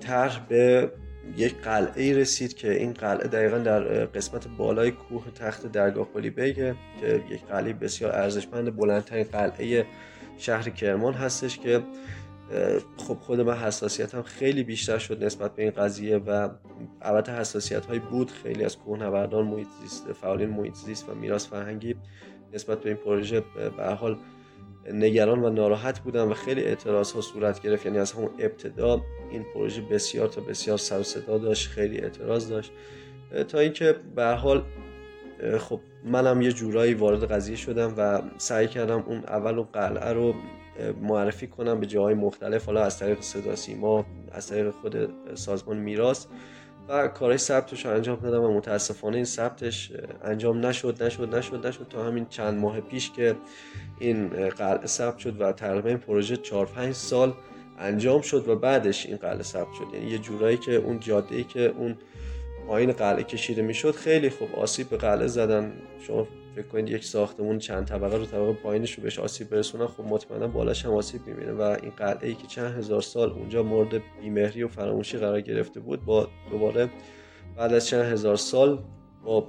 طرح 0.00 0.46
به 0.48 0.90
یک 1.36 1.54
قلعه 1.54 2.16
رسید 2.16 2.54
که 2.54 2.72
این 2.72 2.92
قلعه 2.92 3.28
دقیقا 3.28 3.58
در 3.58 3.80
قسمت 4.04 4.48
بالای 4.48 4.90
کوه 4.90 5.30
تخت 5.30 5.72
درگاه 5.72 6.08
قلی 6.14 6.30
بیگه 6.30 6.74
که 7.00 7.22
یک 7.30 7.44
قلعه 7.44 7.72
بسیار 7.72 8.12
ارزشمند 8.12 8.76
بلندترین 8.76 9.24
قلعه 9.24 9.86
شهر 10.38 10.68
کرمان 10.68 11.14
هستش 11.14 11.58
که 11.58 11.82
خب 12.96 13.14
خود 13.14 13.40
من 13.40 13.54
حساسیتم 13.54 14.22
خیلی 14.22 14.62
بیشتر 14.62 14.98
شد 14.98 15.24
نسبت 15.24 15.54
به 15.54 15.62
این 15.62 15.70
قضیه 15.70 16.16
و 16.16 16.48
البته 17.02 17.32
حساسیت 17.32 17.86
های 17.86 17.98
بود. 17.98 18.30
خیلی 18.30 18.64
از 18.64 18.78
کوهنوردان 18.78 19.46
محیط 19.46 19.68
زیست 19.82 20.12
فعالین 20.12 20.48
محیط 20.50 20.74
زیست 20.74 21.08
و 21.08 21.14
میراث 21.14 21.46
فرهنگی 21.46 21.94
نسبت 22.52 22.80
به 22.80 22.88
این 22.88 22.98
پروژه 22.98 23.42
به 23.76 23.84
حال 23.94 24.18
نگران 24.92 25.44
و 25.44 25.50
ناراحت 25.50 26.00
بودم 26.00 26.30
و 26.30 26.34
خیلی 26.34 26.62
اعتراض 26.62 27.12
ها 27.12 27.20
صورت 27.20 27.62
گرفت. 27.62 27.86
یعنی 27.86 27.98
از 27.98 28.12
همون 28.12 28.30
ابتدا 28.38 29.00
این 29.30 29.44
پروژه 29.54 29.82
بسیار 29.82 30.28
تا 30.28 30.40
بسیار 30.40 30.78
سر 30.78 31.00
و 31.00 31.02
صدا 31.02 31.38
داشت 31.38 31.68
خیلی 31.68 31.98
اعتراض 31.98 32.48
داشت. 32.48 32.72
تا 33.48 33.58
اینکه 33.58 33.96
به 34.16 34.26
حال 34.26 34.62
خب 35.58 35.80
منم 36.04 36.42
یه 36.42 36.52
جورایی 36.52 36.94
وارد 36.94 37.32
قضیه 37.32 37.56
شدم 37.56 37.94
و 37.96 38.22
سعی 38.38 38.68
کردم 38.68 39.04
اون 39.06 39.18
اول 39.18 39.54
اون 39.58 39.68
قلعه 39.72 40.12
رو 40.12 40.34
معرفی 41.02 41.46
کنم 41.46 41.80
به 41.80 41.86
جاهای 41.86 42.14
مختلف 42.14 42.66
حالا 42.66 42.84
از 42.84 42.98
طریق 42.98 43.20
صدا 43.20 43.56
سیما 43.56 44.06
از 44.32 44.48
طریق 44.48 44.70
خود 44.70 45.08
سازمان 45.34 45.76
میراث 45.76 46.26
و 46.88 47.08
کارهای 47.08 47.38
ثبتش 47.38 47.86
رو 47.86 47.92
انجام 47.92 48.20
دادم 48.20 48.42
و 48.42 48.56
متاسفانه 48.56 49.16
این 49.16 49.24
ثبتش 49.24 49.92
انجام 50.24 50.66
نشد 50.66 51.02
نشد 51.02 51.34
نشد 51.34 51.66
نشد 51.66 51.86
تا 51.90 52.04
همین 52.04 52.26
چند 52.26 52.60
ماه 52.60 52.80
پیش 52.80 53.10
که 53.10 53.36
این 53.98 54.28
قلعه 54.28 54.86
ثبت 54.86 55.18
شد 55.18 55.40
و 55.40 55.52
تقریبا 55.52 55.88
این 55.88 55.98
پروژه 55.98 56.36
4 56.36 56.66
5 56.66 56.94
سال 56.94 57.34
انجام 57.78 58.20
شد 58.20 58.48
و 58.48 58.56
بعدش 58.56 59.06
این 59.06 59.16
قلعه 59.16 59.42
ثبت 59.42 59.72
شد. 59.78 59.94
یعنی 59.94 60.10
یه 60.10 60.18
جورایی 60.18 60.56
که 60.56 60.74
اون 60.74 61.00
جاده 61.00 61.36
ای 61.36 61.44
که 61.44 61.60
اون 61.60 61.96
پایین 62.68 62.92
قلعه 62.92 63.22
کشیده 63.22 63.62
می‌شد 63.62 63.94
خیلی 63.94 64.30
خوب 64.30 64.54
آسیب 64.56 64.88
به 64.88 64.96
قلعه 64.96 65.26
زدن. 65.26 65.72
شما 66.06 66.28
فکر 66.58 66.66
کنید 66.66 66.88
یک 66.88 67.04
ساختمون 67.04 67.58
چند 67.58 67.86
طبقه 67.86 68.16
رو 68.16 68.26
طبقه 68.26 68.52
پایینش 68.52 68.94
رو 68.94 69.02
بهش 69.02 69.18
آسیب 69.18 69.50
برسونن 69.50 69.86
خب 69.86 70.04
مطمئنا 70.04 70.48
بالاش 70.48 70.84
هم 70.84 70.94
آسیب 70.94 71.26
می‌بینه 71.26 71.52
و 71.52 71.60
این 71.60 71.90
قلعه 71.90 72.28
ای 72.28 72.34
که 72.34 72.46
چند 72.46 72.78
هزار 72.78 73.02
سال 73.02 73.30
اونجا 73.30 73.62
مورد 73.62 74.02
بیمهری 74.20 74.62
و 74.62 74.68
فراموشی 74.68 75.18
قرار 75.18 75.40
گرفته 75.40 75.80
بود 75.80 76.04
با 76.04 76.28
دوباره 76.50 76.90
بعد 77.56 77.72
از 77.72 77.86
چند 77.86 78.04
هزار 78.04 78.36
سال 78.36 78.78
با 79.24 79.48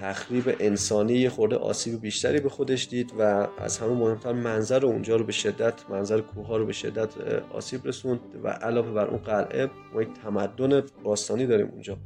تخریب 0.00 0.56
انسانی 0.60 1.14
یه 1.14 1.28
خورده 1.28 1.56
آسیب 1.56 2.00
بیشتری 2.00 2.40
به 2.40 2.48
خودش 2.48 2.88
دید 2.88 3.12
و 3.18 3.48
از 3.58 3.78
همه 3.78 3.92
مهمتر 3.92 4.32
منظر 4.32 4.86
اونجا 4.86 5.16
رو 5.16 5.24
به 5.24 5.32
شدت 5.32 5.90
منظر 5.90 6.20
کوه 6.20 6.58
رو 6.58 6.66
به 6.66 6.72
شدت 6.72 7.08
آسیب 7.52 7.86
رسوند 7.86 8.20
و 8.42 8.48
علاوه 8.48 8.90
بر 8.90 9.06
اون 9.06 9.18
قلعه 9.18 9.70
ما 9.94 10.02
یک 10.02 10.08
تمدن 10.22 10.82
باستانی 11.04 11.46
داریم 11.46 11.66
اونجا. 11.66 11.98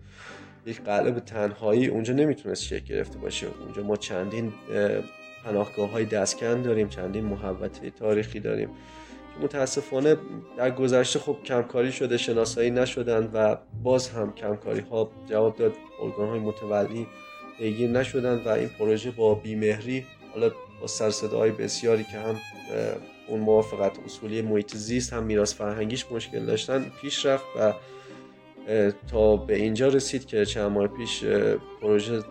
یک 0.67 0.81
قلعه 0.81 1.11
به 1.11 1.21
تنهایی 1.21 1.87
اونجا 1.87 2.15
نمی‌تونست 2.15 2.63
شکل 2.65 2.85
گرفته 2.85 3.19
باشه. 3.19 3.47
اونجا 3.61 3.83
ما 3.83 3.97
چندین 3.97 4.53
پناهگاه 5.45 5.91
های 5.91 6.05
دستکن 6.05 6.63
داریم 6.63 6.89
چندین 6.89 7.25
محوطه 7.25 7.91
تاریخی 7.91 8.41
داریم. 8.41 8.69
متاسفانه 9.43 10.17
در 10.57 10.71
گذشته 10.71 11.19
خب 11.19 11.37
کمکاری 11.45 11.93
شده 11.93 12.17
شناسایی 12.17 12.71
نشدن 12.71 13.31
و 13.33 13.57
باز 13.83 14.09
هم 14.09 14.33
کمکاری 14.33 14.81
ها 14.81 15.11
جواب 15.29 15.57
داد. 15.57 15.73
ارگان 16.03 16.29
های 16.29 16.39
متولی 16.39 17.07
پیگیر 17.59 17.91
نشدن 17.91 18.43
و 18.45 18.49
این 18.49 18.69
پروژه 18.69 19.11
با 19.11 19.35
بیمهری 19.35 20.07
حالا 20.35 20.51
با 20.81 20.87
سرصداهای 20.87 21.51
بسیاری 21.51 22.05
که 22.05 22.19
هم 22.19 22.37
اون 23.29 23.41
موافقت 23.41 23.99
اصولی 24.05 24.43
محیط 24.43 24.77
زیست 24.77 25.13
هم 25.13 25.23
میراث 25.23 25.55
فرهنگیش 25.55 26.07
مشکل 26.11 26.47
داشتن 26.47 26.87
پیش 27.01 27.27
رفت 27.27 27.45
و 27.59 27.73
تا 29.11 29.37
به 29.37 29.57
اینجا 29.57 29.89
رسید 29.89 30.27
که 30.27 30.45
چند 30.45 30.71
ماه 30.71 30.87
پیش 30.87 31.25
پروژه 31.83 32.23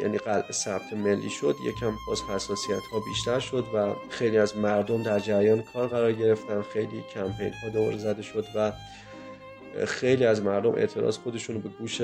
یعنی 0.00 0.18
قلعه 0.18 0.52
ثبت 0.52 0.92
ملی 0.92 1.30
شد. 1.30 1.54
یکم 1.66 1.92
باز 2.08 2.22
حساسیت 2.22 2.82
ها 2.92 3.00
بیشتر 3.08 3.40
شد 3.40 3.64
و 3.74 3.92
خیلی 4.10 4.38
از 4.38 4.56
مردم 4.56 5.02
در 5.02 5.18
جریان 5.18 5.62
کار 5.72 5.88
قرار 5.88 6.12
گرفتن. 6.12 6.62
خیلی 6.62 7.04
کمپین 7.14 7.52
ها 7.62 7.68
دور 7.68 7.96
زده 7.96 8.22
شد 8.22 8.44
و 8.56 8.72
خیلی 9.86 10.24
از 10.24 10.42
مردم 10.42 10.74
اعتراض 10.74 11.18
خودشون 11.18 11.56
رو 11.56 11.62
به 11.62 11.68
گوش 11.68 12.00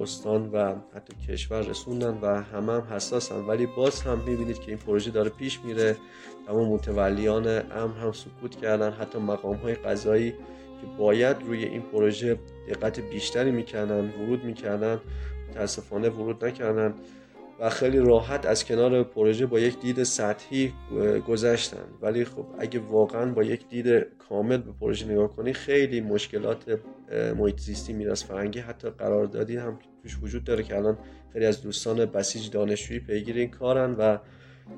استان 0.00 0.50
و 0.52 0.74
حتی 0.94 1.14
کشور 1.28 1.60
رسوندن 1.60 2.18
و 2.22 2.42
همه 2.42 2.72
هم 2.72 2.86
حساسن. 2.90 3.40
ولی 3.40 3.66
باز 3.66 4.00
هم 4.00 4.18
می‌بینید 4.18 4.58
که 4.58 4.68
این 4.68 4.78
پروژه 4.78 5.10
داره 5.10 5.30
پیش 5.30 5.60
میره 5.64 5.96
تمام 6.46 6.68
متولیان 6.68 7.46
امر 7.48 7.98
هم 7.98 8.12
سکوت 8.12 8.56
کردن. 8.56 8.92
حتی 8.92 9.18
مقام 9.18 9.56
های 9.56 9.74
قضایی 9.74 10.34
که 10.80 10.86
باید 10.98 11.36
روی 11.46 11.64
این 11.64 11.82
پروژه 11.82 12.38
دقت 12.68 13.00
بیشتری 13.00 13.50
می‌کردن 13.50 14.12
ورود 14.20 14.44
می‌کردن 14.44 15.00
متاسفانه 15.50 16.08
ورود 16.08 16.44
نکردن 16.44 16.94
و 17.60 17.70
خیلی 17.70 17.98
راحت 17.98 18.46
از 18.46 18.64
کنار 18.64 19.02
پروژه 19.02 19.46
با 19.46 19.60
یک 19.60 19.80
دید 19.80 20.02
سطحی 20.02 20.72
گذشتن. 21.28 21.84
ولی 22.02 22.24
خب 22.24 22.46
اگه 22.58 22.80
واقعا 22.80 23.32
با 23.32 23.42
یک 23.42 23.68
دید 23.68 24.06
کامل 24.28 24.56
به 24.56 24.72
پروژه 24.80 25.06
نگاه 25.06 25.36
کنی 25.36 25.52
خیلی 25.52 26.00
مشکلات 26.00 26.78
محیط 27.36 27.60
زیستی 27.60 27.92
میراث 27.92 28.24
فرهنگی. 28.24 28.58
حتی 28.58 28.90
قراردادی 28.90 29.56
هم 29.56 29.78
توش 30.02 30.18
وجود 30.22 30.44
داره 30.44 30.62
که 30.62 30.76
الان 30.76 30.98
خیلی 31.32 31.46
از 31.46 31.62
دوستان 31.62 32.06
بسیج 32.06 32.50
دانشجویی 32.50 33.00
پیگیر 33.00 33.36
این 33.36 33.50
کارن 33.50 33.94
و 33.94 34.18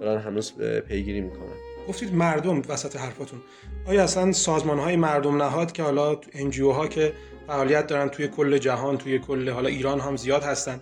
دارن 0.00 0.20
هنوز 0.20 0.52
پیگیری 0.88 1.20
می‌کنن. 1.20 1.67
گفتید 1.88 2.14
مردم 2.14 2.62
وسط 2.68 2.96
حرفاتون. 2.96 3.40
آیا 3.86 4.04
اصلا 4.04 4.32
سازمان 4.32 4.78
های 4.78 4.96
مردم 4.96 5.42
نهاد 5.42 5.72
که 5.72 5.82
حالا 5.82 6.16
NGO 6.32 6.70
ها 6.70 6.88
که 6.88 7.12
فعالیت 7.46 7.86
دارن 7.86 8.08
توی 8.08 8.28
کل 8.28 8.58
جهان 8.58 8.98
توی 8.98 9.18
کل 9.18 9.50
حالا 9.50 9.68
ایران 9.68 10.00
هم 10.00 10.16
زیاد 10.16 10.42
هستن 10.42 10.80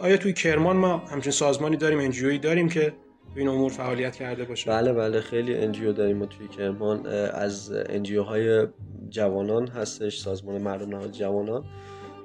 آیا 0.00 0.16
توی 0.16 0.32
کرمان 0.32 0.76
ما 0.76 0.96
همچین 0.96 1.32
سازمانی 1.32 1.76
داریم 1.76 1.98
NGO 1.98 2.28
ی 2.28 2.38
داریم 2.38 2.68
که 2.68 2.92
این 3.36 3.48
امور 3.48 3.70
فعالیت 3.70 4.16
کرده 4.16 4.44
باشه 4.44 4.70
بله 4.70 4.92
بله 4.92 5.20
خیلی 5.20 5.54
NGO 5.54 5.92
داریم 5.92 6.16
ما 6.16 6.26
توی 6.26 6.48
کرمان. 6.48 7.06
از 7.06 7.72
NGO 7.72 8.22
های 8.22 8.66
جوانان 9.08 9.68
هستش 9.68 10.18
سازمان 10.18 10.62
مردم 10.62 10.88
نهاد 10.88 11.12
جوانان 11.12 11.64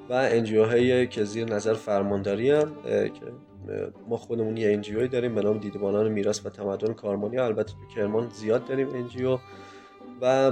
و 0.09 0.13
NGO 0.13 0.65
هایی 0.65 1.07
که 1.07 1.23
زیر 1.23 1.45
نظر 1.45 1.73
فرمانداری 1.73 2.51
هم 2.51 2.71
که 2.85 3.21
ما 4.09 4.17
خودمون 4.17 4.57
یه 4.57 4.73
NGO 4.73 4.99
ی 4.99 5.07
داریم 5.07 5.35
به 5.35 5.41
نام 5.41 5.57
دیدبانان 5.57 6.11
میراث 6.11 6.45
و 6.45 6.49
تمدن 6.49 6.93
کرمانی. 6.93 7.37
البته 7.37 7.73
تو 7.73 7.95
کرمان 7.95 8.29
زیاد 8.29 8.65
داریم 8.65 8.89
NGO 8.89 9.37
و 10.21 10.51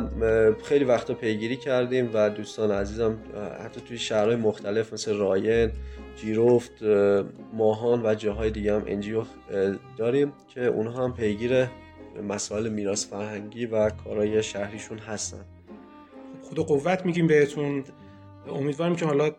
خیلی 0.64 0.86
وقتا 0.86 1.14
پیگیری 1.14 1.56
کردیم 1.56 2.10
و 2.14 2.30
دوستان 2.30 2.72
عزیزم 2.72 3.18
حتی 3.66 3.82
توی 3.82 3.98
شهرهای 3.98 4.36
مختلف 4.36 4.94
مثل 4.94 5.18
راین 5.18 5.72
جیرفت 6.16 6.84
ماهان 7.54 8.06
و 8.06 8.16
جاهای 8.16 8.52
دیگه 8.52 8.76
هم 8.76 8.84
NGO 8.88 9.24
داریم 9.98 10.34
که 10.48 10.66
اونها 10.66 11.04
هم 11.04 11.14
پیگیر 11.14 11.68
مسائل 12.28 12.70
میراث 12.70 13.08
فرهنگی 13.08 13.66
و 13.66 13.90
کارهای 13.90 14.44
شهریشون 14.44 14.98
هستن. 14.98 15.46
خدا 16.42 16.64
قوت 16.64 17.06
میگیم 17.06 17.28
بهتون. 17.28 17.84
امیدواریم 18.48 18.96
که 18.96 19.06
حالا 19.06 19.30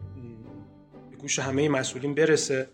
به 1.10 1.16
گوش 1.18 1.38
همه 1.38 1.68
مسئولین 1.68 2.14
برسه. 2.14 2.68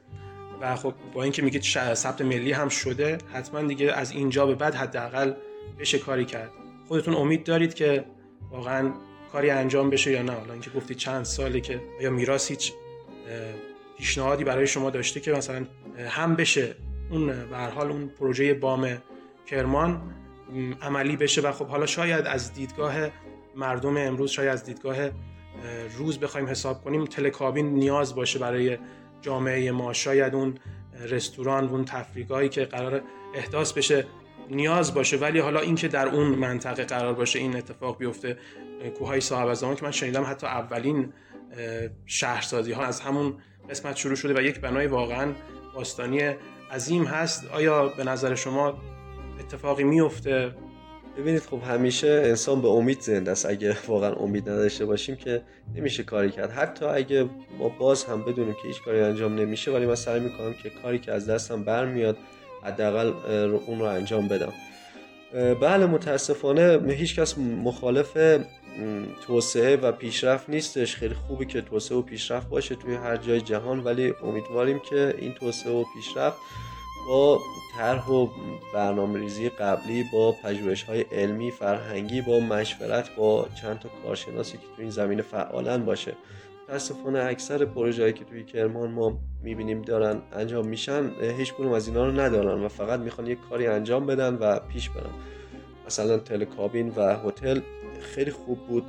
و 0.61 0.76
خب 0.76 0.95
با 1.14 1.23
اینکه 1.23 1.43
میگید 1.43 1.62
ثبت 1.95 2.21
ملی 2.21 2.52
هم 2.52 2.69
شده 2.69 3.19
حتما 3.33 3.62
دیگه 3.62 3.93
از 3.93 4.11
اینجا 4.11 4.47
به 4.47 4.55
بعد 4.55 4.75
حداقل 4.75 5.33
بشه 5.79 5.99
کاری 5.99 6.25
کرد. 6.25 6.50
خودتون 6.88 7.14
امید 7.14 7.45
دارید 7.45 7.75
که 7.75 8.05
واقعا 8.50 8.93
کاری 9.33 9.50
انجام 9.50 9.90
بشه 9.90 10.12
یا 10.12 10.23
نه؟ 10.23 10.33
حالا 10.33 10.52
اینکه 10.52 10.71
گفتید 10.71 10.97
چند 10.97 11.25
ساله 11.25 11.61
که 11.61 11.81
یا 12.00 12.11
میراث 12.11 12.50
هیچ 12.50 12.73
پیشنهادی 13.99 14.45
برای 14.45 14.67
شما 14.67 14.90
داشته 14.90 15.21
که 15.21 15.33
مثلا 15.33 15.67
هم 16.09 16.37
بشه 16.37 16.75
اون 17.11 17.26
به 17.26 17.57
حال 17.57 17.90
اون 17.90 18.09
پروژه 18.09 18.55
بام 18.55 18.99
کرمان 19.47 20.02
عملی 20.83 21.17
بشه 21.17 21.40
و 21.40 21.52
خب 21.52 21.67
حالا 21.67 21.87
شاید 21.87 22.26
از 22.26 22.55
دیدگاه 22.55 22.95
مردم 23.57 23.97
امروز 23.97 24.31
شاید 24.31 24.49
از 24.49 24.64
دیدگاه 24.64 24.97
روز 25.99 26.21
بخوایم 26.21 26.49
حساب 26.49 26.85
کنیم 26.85 27.05
تلکابین 27.05 27.67
نیاز 27.67 28.14
باشه 28.14 28.38
برای 28.38 28.79
جامعه 29.22 29.70
ما 29.70 29.92
شاید 29.92 30.34
اون 30.34 30.54
رستوران 31.00 31.68
اون 31.68 31.84
تفریگاهی 31.84 32.48
که 32.48 32.64
قرار 32.64 33.02
احداث 33.34 33.72
بشه 33.72 34.06
نیاز 34.50 34.94
باشه. 34.94 35.16
ولی 35.16 35.38
حالا 35.38 35.60
اینکه 35.60 35.88
در 35.88 36.08
اون 36.08 36.26
منطقه 36.26 36.84
قرار 36.84 37.14
باشه 37.14 37.38
این 37.38 37.56
اتفاق 37.56 37.98
بیفته 37.98 38.38
کوههای 38.98 39.20
صاحب 39.20 39.54
زمان 39.54 39.76
که 39.76 39.84
من 39.84 39.90
شنیدم 39.90 40.24
حتی 40.24 40.46
اولین 40.46 41.12
شهرسازی 42.06 42.72
ها 42.72 42.84
از 42.84 43.00
همون 43.00 43.34
قسمت 43.70 43.96
شروع 43.96 44.16
شده 44.16 44.34
و 44.34 44.42
یک 44.42 44.60
بنای 44.60 44.86
واقعا 44.86 45.32
باستانی 45.74 46.20
عظیم 46.72 47.04
هست. 47.04 47.50
آیا 47.50 47.88
به 47.88 48.04
نظر 48.04 48.34
شما 48.34 48.78
اتفاقی 49.40 49.84
میفته 49.84 50.54
ببینید 51.20 51.42
خب 51.42 51.62
همیشه 51.62 52.08
انسان 52.08 52.62
به 52.62 52.68
امید 52.68 53.00
زنده 53.00 53.30
است. 53.30 53.46
اگه 53.46 53.76
واقعا 53.86 54.12
امید 54.12 54.48
نداشته 54.48 54.84
باشیم 54.84 55.16
که 55.16 55.42
نمیشه 55.74 56.02
کاری 56.02 56.30
کرد. 56.30 56.50
حتی 56.50 56.84
اگه 56.84 57.28
ما 57.58 57.68
باز 57.68 58.04
هم 58.04 58.22
بدونیم 58.22 58.52
که 58.52 58.68
هیچ 58.68 58.82
کاری 58.82 59.00
انجام 59.00 59.34
نمیشه 59.34 59.70
ولی 59.70 59.86
من 59.86 59.94
سعی 59.94 60.20
می‌کنم 60.20 60.54
که 60.62 60.70
کاری 60.82 60.98
که 60.98 61.12
از 61.12 61.26
دستم 61.26 61.64
برمیاد 61.64 62.16
حداقل 62.62 63.12
اون 63.66 63.78
رو 63.78 63.84
انجام 63.84 64.28
بدم. 64.28 64.52
بله 65.60 65.86
متاسفانه 65.86 66.92
هیچ 66.92 67.18
کس 67.18 67.38
مخالف 67.38 68.16
توسعه 69.26 69.76
و 69.76 69.92
پیشرفت 69.92 70.50
نیستش. 70.50 70.96
خیلی 70.96 71.14
خوبه 71.14 71.44
که 71.44 71.60
توسعه 71.60 71.98
و 71.98 72.02
پیشرفت 72.02 72.48
باشه 72.48 72.74
توی 72.74 72.94
هر 72.94 73.16
جای 73.16 73.40
جهان 73.40 73.80
ولی 73.80 74.14
امیدواریم 74.22 74.80
که 74.90 75.14
این 75.18 75.32
توسعه 75.32 75.72
و 75.72 75.84
پیشرفت 75.94 76.38
با 77.09 77.40
طرح 77.76 78.09
و 78.09 78.28
برنامه 78.75 79.19
ریزی 79.19 79.49
قبلی 79.49 80.04
با 80.12 80.33
پژوهش 80.33 80.83
های 80.83 81.00
علمی 81.00 81.50
فرهنگی 81.50 82.23
با 82.23 82.40
مشورت 82.40 83.16
با 83.16 83.49
چند 83.61 83.78
تا 83.78 83.88
کارشناسی 84.04 84.52
که 84.52 84.64
تو 84.76 84.83
این 84.83 84.90
زمینه 84.90 85.23
فعالن 85.23 85.85
باشه. 85.85 86.16
متاسفانه 86.69 87.25
اکثر 87.25 87.64
پروژه‌ای 87.64 88.12
که 88.12 88.25
توی 88.25 88.45
کرمان 88.45 88.90
ما 88.90 89.19
می‌بینیم 89.42 89.83
دارن 89.83 90.23
انجام 90.33 90.66
میشن 90.66 91.11
هیچ 91.38 91.52
کنون 91.52 91.73
از 91.73 91.88
اینا 91.88 92.07
رو 92.07 92.21
ندارن 92.21 92.64
و 92.64 92.69
فقط 92.69 93.00
می‌خوان 93.00 93.26
یک 93.26 93.38
کاری 93.50 93.66
انجام 93.66 94.07
بدن 94.07 94.35
و 94.35 94.59
پیش 94.59 94.90
برن. 94.90 95.11
مثلا 95.87 96.19
تلکابین 96.19 96.88
و 96.97 97.16
هتل 97.16 97.61
خیلی 98.00 98.30
خوب 98.30 98.59
بود 98.66 98.85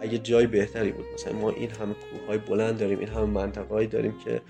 اگه 0.00 0.18
جای 0.18 0.46
بهتری 0.46 0.92
بود. 0.92 1.04
مثلا 1.14 1.32
ما 1.32 1.50
این 1.50 1.70
همه 1.70 1.94
کوههای 1.94 2.38
بلند 2.38 2.78
داریم 2.78 2.98
این 2.98 3.08
همه 3.08 3.24
منطقه‌ای 3.24 3.86
داریم 3.86 4.14
که 4.24 4.40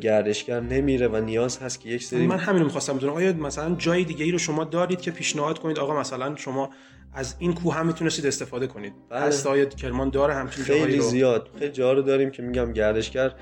گردشگر 0.00 0.60
نمیره 0.60 1.08
و 1.08 1.16
نیاز 1.16 1.58
هست 1.58 1.80
که 1.80 1.88
یک 1.88 2.04
سری 2.04 2.26
من 2.26 2.38
همین 2.38 2.62
می‌خواستم 2.62 2.96
بدونم. 2.96 3.12
آیا 3.12 3.32
مثلا 3.32 3.74
جای 3.74 4.04
دیگه 4.04 4.24
ای 4.24 4.30
رو 4.30 4.38
شما 4.38 4.64
دارید 4.64 5.00
که 5.00 5.10
پیشنهاد 5.10 5.58
کنید؟ 5.58 5.78
آقا 5.78 6.00
مثلا 6.00 6.36
شما 6.36 6.70
از 7.14 7.34
این 7.38 7.54
کوه 7.54 7.74
هم 7.74 7.86
می‌تونستید 7.86 8.26
استفاده 8.26 8.66
کنید. 8.66 8.92
بله. 9.08 9.20
هست 9.20 9.46
آیا 9.46 9.64
کرمان 9.64 10.10
داره 10.10 10.34
همچین 10.34 10.64
خیلی 10.64 10.78
جاهایی 10.78 10.96
رو. 10.96 11.02
زیاد. 11.02 11.50
خیلی 11.58 11.72
جا 11.72 11.92
رو 11.92 12.02
داریم 12.02 12.30
که 12.30 12.42
میگم 12.42 12.72
گردشگر 12.72 13.34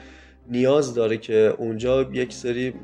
نیاز 0.51 0.95
داره 0.95 1.17
که 1.17 1.55
اونجا 1.59 2.03
یک 2.13 2.33
سری 2.33 2.75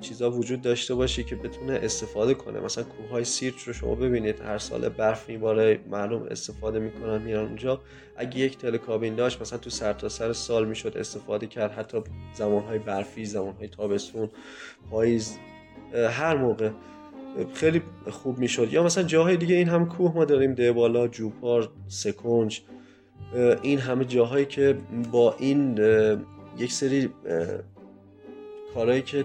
چیزا 0.00 0.30
وجود 0.30 0.60
داشته 0.62 0.94
باشه 0.94 1.22
که 1.22 1.36
بتونه 1.36 1.72
استفاده 1.72 2.34
کنه. 2.34 2.60
مثلا 2.60 2.84
کوههای 2.84 3.24
سیرچ 3.24 3.62
رو 3.62 3.72
شما 3.72 3.94
ببینید 3.94 4.40
هر 4.40 4.58
سال 4.58 4.88
برف 4.88 5.28
میباره 5.28 5.80
معلوم 5.90 6.22
استفاده 6.22 6.78
می‌کنن 6.78 7.22
میرن 7.22 7.44
اونجا. 7.44 7.80
اگه 8.16 8.38
یک 8.38 8.58
تلکابین 8.58 9.14
داشت 9.14 9.40
مثلا 9.40 9.58
تو 9.58 9.70
سرتاسر 9.70 10.26
سر 10.26 10.32
سال 10.32 10.68
می‌شد 10.68 10.96
استفاده 10.96 11.46
کرد. 11.46 11.72
حتی 11.72 11.98
زمانهای 12.34 12.78
برفی 12.78 13.24
زمانهای 13.24 13.68
تابستون 13.68 14.30
پاییز 14.90 15.38
هر 16.10 16.36
موقع 16.36 16.70
خیلی 17.54 17.82
خوب 18.10 18.38
می‌شد. 18.38 18.72
یا 18.72 18.82
مثلا 18.82 19.04
جاهای 19.04 19.36
دیگه 19.36 19.54
این 19.54 19.68
هم 19.68 19.88
کوه 19.88 20.14
ما 20.14 20.24
داریم 20.24 20.54
دهبالا 20.54 21.08
جوپار 21.08 21.70
سکنج 21.88 22.60
این 23.62 23.78
همه 23.78 24.04
جاهایی 24.04 24.46
که 24.46 24.78
با 25.12 25.34
این 25.38 25.74
یک 26.58 26.72
سری 26.72 27.10
کارهایی 28.74 29.02
که 29.02 29.24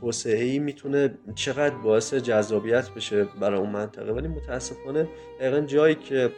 توسعه 0.00 0.44
ای 0.44 0.58
می‌تونه 0.58 1.14
چقدر 1.34 1.74
باعث 1.74 2.14
جذابیت 2.14 2.90
بشه 2.90 3.24
برای 3.24 3.58
اون 3.58 3.70
منطقه. 3.70 4.12
ولی 4.12 4.28
متاسفانه 4.28 5.08
دقیقا 5.40 5.60
جایی 5.60 5.94
که 5.94 6.30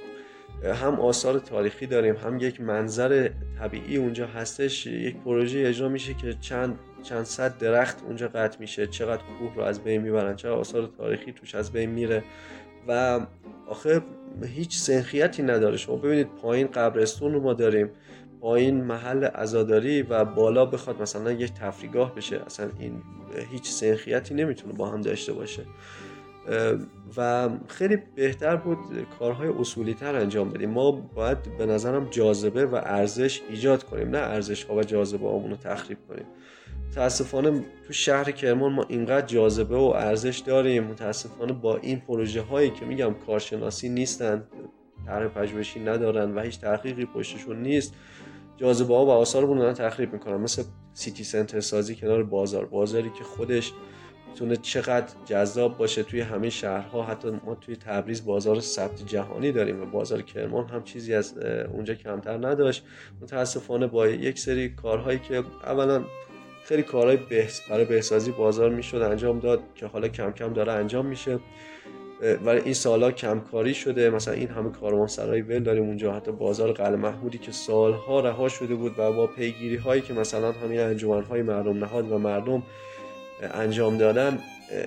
هم 0.64 1.00
آثار 1.00 1.38
تاریخی 1.38 1.86
داریم 1.86 2.14
هم 2.16 2.38
یک 2.38 2.60
منظر 2.60 3.30
طبیعی 3.58 3.96
اونجا 3.96 4.26
هستش 4.26 4.86
یک 4.86 5.16
پروژه 5.16 5.64
اجرا 5.66 5.88
میشه 5.88 6.14
که 6.14 6.34
چند 6.40 6.78
چند 7.02 7.24
صد 7.24 7.58
درخت 7.58 8.02
اونجا 8.04 8.28
قطع 8.28 8.60
میشه. 8.60 8.86
چقدر 8.86 9.22
کوه 9.38 9.54
رو 9.54 9.62
از 9.62 9.84
بین 9.84 10.02
می‌برن 10.02 10.36
چقدر 10.36 10.54
آثار 10.54 10.90
تاریخی 10.98 11.32
توش 11.32 11.54
از 11.54 11.72
بین 11.72 11.90
میره. 11.90 12.24
و 12.88 13.20
آخه 13.68 14.02
هیچ 14.44 14.76
سنخیتی 14.76 15.42
نداره. 15.42 15.76
شما 15.76 15.96
ببینید 15.96 16.28
پایین 16.42 16.66
قبرستون 16.66 17.32
رو 17.32 17.40
ما 17.40 17.54
داریم. 17.54 17.90
پایین 18.40 18.84
محل 18.84 19.24
عزاداری 19.24 20.02
و 20.02 20.24
بالا 20.24 20.66
بخواد 20.66 21.02
مثلا 21.02 21.32
یک 21.32 21.52
تفریگاه 21.52 22.14
بشه 22.14 22.40
اصلا 22.46 22.68
این 22.78 23.02
هیچ 23.50 23.70
سنخیتی 23.70 24.34
نمی‌تونه 24.34 24.72
با 24.72 24.88
هم 24.88 25.00
داشته 25.00 25.32
باشه. 25.32 25.62
و 27.16 27.48
خیلی 27.68 27.98
بهتر 28.14 28.56
بود 28.56 28.78
کارهای 29.18 29.48
اصولی 29.48 29.94
تر 29.94 30.16
انجام 30.16 30.50
بدیم. 30.50 30.70
ما 30.70 30.90
باید 30.90 31.38
به 31.58 31.66
نظرم 31.66 32.08
جاذبه 32.10 32.66
و 32.66 32.74
ارزش 32.74 33.42
ایجاد 33.50 33.84
کنیم 33.84 34.10
نه 34.10 34.18
ارزش 34.18 34.64
ها 34.64 34.74
و 34.74 34.82
جاذبه 34.82 35.26
رو 35.26 35.56
تخریب 35.64 35.98
کنیم. 36.08 36.26
متاسفانه 36.90 37.64
تو 37.86 37.92
شهر 37.92 38.30
کرمان 38.30 38.72
ما 38.72 38.86
اینقدر 38.88 39.26
جاذبه 39.26 39.76
و 39.76 39.92
ارزش 39.96 40.38
داریم. 40.38 40.84
متاسفانه 40.84 41.52
با 41.52 41.76
این 41.76 42.00
پروژه 42.00 42.42
هایی 42.42 42.70
که 42.70 42.84
میگم 42.84 43.14
کارشناسی 43.26 43.88
نیستن. 43.88 44.44
طرح 45.06 45.28
پژوهشی 45.28 45.80
ندارن 45.80 46.34
و 46.34 46.40
هیچ 46.40 46.60
تحقیقی 46.60 47.04
پشتشون 47.04 47.62
نیست. 47.62 47.94
جاذبه 48.56 48.94
ها 48.94 49.06
و 49.06 49.10
آثارمون 49.10 49.58
رو 49.58 49.72
تخریب 49.72 50.12
می‌کنن. 50.12 50.36
مثل 50.36 50.62
سیتی 50.92 51.24
سنتر 51.24 51.60
سازی 51.60 51.94
کنار 51.96 52.22
بازار. 52.22 52.64
بازاری 52.64 53.10
که 53.10 53.24
خودش 53.24 53.72
می‌تونه 54.28 54.56
چقدر 54.56 55.06
جذاب 55.26 55.78
باشه 55.78 56.02
توی 56.02 56.20
همه 56.20 56.50
شهرها. 56.50 57.02
حتی 57.02 57.30
ما 57.44 57.54
توی 57.54 57.76
تبریز 57.76 58.24
بازار 58.24 58.60
ثبت 58.60 59.06
جهانی 59.06 59.52
داریم 59.52 59.82
و 59.82 59.86
بازار 59.86 60.22
کرمان 60.22 60.68
هم 60.68 60.82
چیزی 60.82 61.14
از 61.14 61.38
اونجا 61.72 61.94
کمتر 61.94 62.46
نداشت. 62.46 62.84
متاسفانه 63.20 63.86
با 63.86 64.08
یک 64.08 64.38
سری 64.38 64.68
کارهایی 64.68 65.18
که 65.18 65.44
اولا 65.64 66.04
خیلی 66.64 66.82
کارهای 66.82 67.18
برای 67.70 67.84
بهسازی 67.84 68.30
بازار 68.30 68.70
می‌شد 68.70 68.96
انجام 68.96 69.38
داد 69.38 69.60
که 69.74 69.86
حالا 69.86 70.08
کم 70.08 70.30
کم 70.32 70.52
داره 70.52 70.72
انجام 70.72 71.06
میشه. 71.06 71.38
ولی 72.44 72.60
این 72.60 72.74
سالا 72.74 73.10
کمکاری 73.10 73.74
شده. 73.74 74.10
مثلا 74.10 74.34
این 74.34 74.48
همه 74.48 74.70
کاروان 74.70 75.06
سرای 75.06 75.40
ول 75.40 75.62
داریم 75.62 75.84
اونجا. 75.84 76.12
حتی 76.12 76.32
بازار 76.32 76.72
قلعه 76.72 76.96
محمودی 76.96 77.38
که 77.38 77.52
سالها 77.52 78.20
رها 78.20 78.48
شده 78.48 78.74
بود 78.74 78.98
و 78.98 79.12
با 79.12 79.26
پیگیری 79.26 79.76
هایی 79.76 80.02
که 80.02 80.14
مثلا 80.14 80.52
همین 80.52 80.80
انجمن 80.80 81.22
های 81.22 81.42
مردم 81.42 81.78
نهاد 81.78 82.12
و 82.12 82.18
مردم 82.18 82.62
انجام 83.54 83.98
دادن 83.98 84.38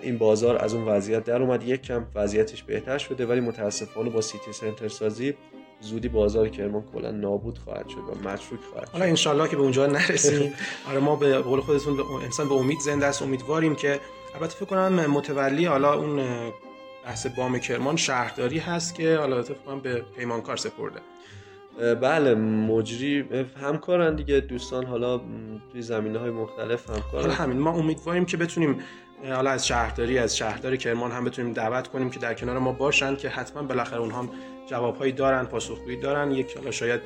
این 0.01 0.17
بازار 0.17 0.57
از 0.57 0.73
اون 0.73 0.87
وضعیت 0.87 1.23
در 1.23 1.41
اومد. 1.41 1.63
یک 1.63 1.81
کم 1.81 2.05
وضعیتش 2.15 2.63
بهتر 2.63 2.97
شده 2.97 3.25
ولی 3.25 3.39
متاسفانه 3.39 4.09
با 4.09 4.21
سیتی 4.21 4.51
سنتر 4.51 4.87
سازی 4.87 5.33
زودی 5.81 6.09
بازار 6.09 6.49
کرمان 6.49 6.83
کلا 6.93 7.11
نابود 7.11 7.57
خواهد 7.57 7.87
شد 7.87 7.97
و 7.97 8.27
متروک 8.29 8.59
خواهد 8.71 8.87
شد. 8.87 8.91
حالا 8.91 9.05
انشالله 9.05 9.47
که 9.47 9.55
به 9.55 9.61
اونجا 9.61 9.87
نرسیم. 9.87 10.53
آره 10.89 10.99
ما 10.99 11.15
به 11.15 11.37
قول 11.37 11.59
خودتون 11.59 11.99
انسان 12.23 12.49
به 12.49 12.55
امید 12.55 12.79
زنده 12.79 13.05
است. 13.05 13.21
امیدواریم 13.21 13.75
که 13.75 13.99
البته 14.35 14.55
فکر 14.55 14.65
کنم 14.65 15.05
متولی 15.05 15.65
حالا 15.65 15.93
اون 15.93 16.19
بحث 17.09 17.27
بام 17.27 17.59
کرمان 17.59 17.95
شهرداری 17.95 18.59
هست 18.59 18.95
که 18.95 19.17
حالا 19.17 19.43
کنم 19.43 19.79
به 19.79 20.01
پیمانکار 20.17 20.57
سپرده. 20.57 20.99
بله 22.01 22.35
مجری 22.35 23.25
همکارن 23.61 24.15
دیگه 24.15 24.39
دوستان 24.39 24.85
حالا 24.85 25.21
توی 25.71 25.81
زمینه 25.81 26.19
های 26.19 26.29
مختلف 26.29 26.89
همکارن. 26.89 27.21
حالا 27.21 27.33
همین 27.33 27.59
ما 27.59 27.71
امیدواریم 27.71 28.25
که 28.25 28.37
بتونیم 28.37 28.79
حالا 29.29 29.49
از 29.49 29.67
شهرداری 29.67 30.17
از 30.17 30.37
شهردار 30.37 30.75
کرمان 30.75 31.11
هم 31.11 31.25
بتونیم 31.25 31.53
دعوت 31.53 31.87
کنیم 31.87 32.09
که 32.09 32.19
در 32.19 32.33
کنار 32.33 32.59
ما 32.59 32.71
باشن 32.71 33.15
که 33.15 33.29
حتما 33.29 33.63
بالاخره 33.63 33.99
اونها 33.99 34.19
هم 34.19 34.29
جوابهایی 34.69 35.11
دارن 35.11 35.45
پاسخگویی 35.45 35.99
دارن. 35.99 36.31
یک 36.31 36.57
حالا 36.57 36.71
شاید 36.71 37.01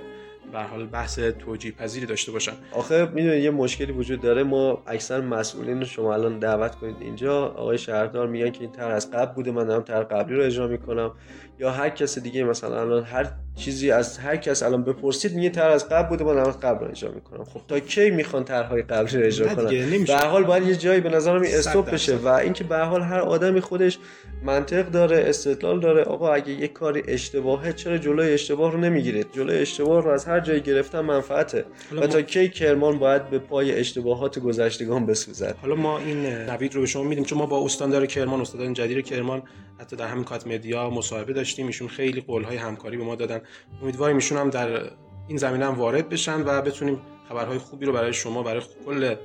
به 0.51 0.59
حال 0.59 0.85
بحث 0.85 1.19
توجیه 1.19 1.71
پذیری 1.71 2.05
داشته 2.05 2.31
باشن 2.31 2.51
آخه 2.71 3.05
می‌دونید 3.05 3.43
یه 3.43 3.51
مشکلی 3.51 3.91
وجود 3.91 4.21
داره 4.21 4.43
ما 4.43 4.83
اکثر 4.87 5.21
مسئولین 5.21 5.79
رو 5.79 5.85
شما 5.85 6.13
الان 6.13 6.39
دعوت 6.39 6.75
کنید 6.75 6.95
اینجا. 6.99 7.45
آقای 7.45 7.77
شهردار 7.77 8.27
میگن 8.27 8.49
که 8.49 8.61
این 8.61 8.71
تر 8.71 8.91
از 8.91 9.11
قبل 9.11 9.33
بوده 9.33 9.51
من 9.51 9.65
دارم 9.65 9.81
تر 9.81 10.03
قبلی 10.03 10.35
رو 10.35 10.43
اجرا 10.43 10.67
می‌کنم. 10.67 11.11
یا 11.59 11.71
هر 11.71 11.89
کس 11.89 12.19
دیگه 12.19 12.43
مثلا 12.43 12.81
الان 12.81 13.03
هر 13.03 13.31
چیزی 13.55 13.91
از 13.91 14.17
هر 14.17 14.37
کس 14.37 14.63
الان 14.63 14.83
بپرسید 14.83 15.33
میگه 15.33 15.49
تر 15.49 15.69
از 15.69 15.89
قبل 15.89 16.09
بوده 16.09 16.23
من 16.23 16.37
از 16.37 16.59
قبل 16.59 16.85
رو 16.85 16.91
اجرا 16.91 17.11
می‌کنم. 17.11 17.43
خب 17.43 17.61
تا 17.67 17.79
کی 17.79 18.09
می‌خوان 18.09 18.43
طرحهای 18.43 18.81
قبلی 18.81 19.17
رو 19.17 19.27
اجرا 19.27 19.55
کنن؟ 19.55 20.03
به 20.03 20.15
حال 20.15 20.43
باید 20.43 20.67
یه 20.67 20.75
جایی 20.75 21.01
به 21.01 21.09
نظرم 21.09 21.41
این 21.41 21.55
استوب 21.55 21.91
بشه 21.91 22.15
و 22.15 22.27
اینکه 22.27 22.63
به 22.63 22.77
حال 22.77 23.01
هر 23.01 23.19
آدمی 23.19 23.59
خودش 23.59 23.99
منطق 24.43 24.89
داره 24.89 25.23
استدلال 25.27 25.79
داره 25.79 26.03
آقا 26.03 26.33
اگه 26.33 26.51
یه 26.51 26.67
کاری 26.67 27.03
اشتباهه 27.07 27.73
چرا 27.73 27.97
جلوی 27.97 28.33
اشتباه 28.33 28.71
رو 28.71 28.79
نمی‌گیرید؟ 28.79 29.27
جلوی 29.33 29.57
اشتباه 29.57 30.03
رو 30.03 30.09
از 30.09 30.25
هر 30.25 30.39
جایی 30.39 30.61
گرفتن 30.61 30.99
منفعته. 30.99 31.65
و 31.97 32.07
تا 32.07 32.21
کی 32.21 32.49
کرمان 32.49 32.99
باید 32.99 33.29
به 33.29 33.39
پای 33.39 33.79
اشتباهات 33.79 34.39
گذشتگان 34.39 35.05
بسوزد؟ 35.05 35.55
حالا 35.61 35.75
ما 35.75 35.99
این 35.99 36.25
نوید 36.25 36.75
رو 36.75 36.81
به 36.81 36.87
شما 36.87 37.03
میدیم 37.03 37.23
چون 37.23 37.37
ما 37.37 37.45
با 37.45 37.65
استاندار 37.65 38.05
کرمان 38.05 38.41
استادان 38.41 38.73
جدید 38.73 39.05
کرمان 39.05 39.43
حتی 39.79 39.95
در 39.95 40.07
همین 40.07 40.23
کات 40.23 40.47
مدیا 40.47 40.89
مصاحبه 40.89 41.33
داشتیم 41.33 41.67
ایشون 41.67 41.87
خیلی 41.87 42.21
قولهای 42.21 42.57
همکاری 42.57 42.97
به 42.97 43.03
ما 43.03 43.15
دادن. 43.15 43.41
امیدواریم 43.81 44.15
ایشون 44.15 44.37
هم 44.37 44.49
در 44.49 44.91
این 45.27 45.37
زمینه 45.37 45.65
هم 45.65 45.73
وارد 45.73 46.09
بشن 46.09 46.41
و 46.41 46.61
بتونیم 46.61 47.01
خبرهای 47.29 47.57
خوبی 47.57 47.85
رو 47.85 47.93
برای 47.93 48.13
شما 48.13 48.43
برای 48.43 48.61
کل 48.85 49.15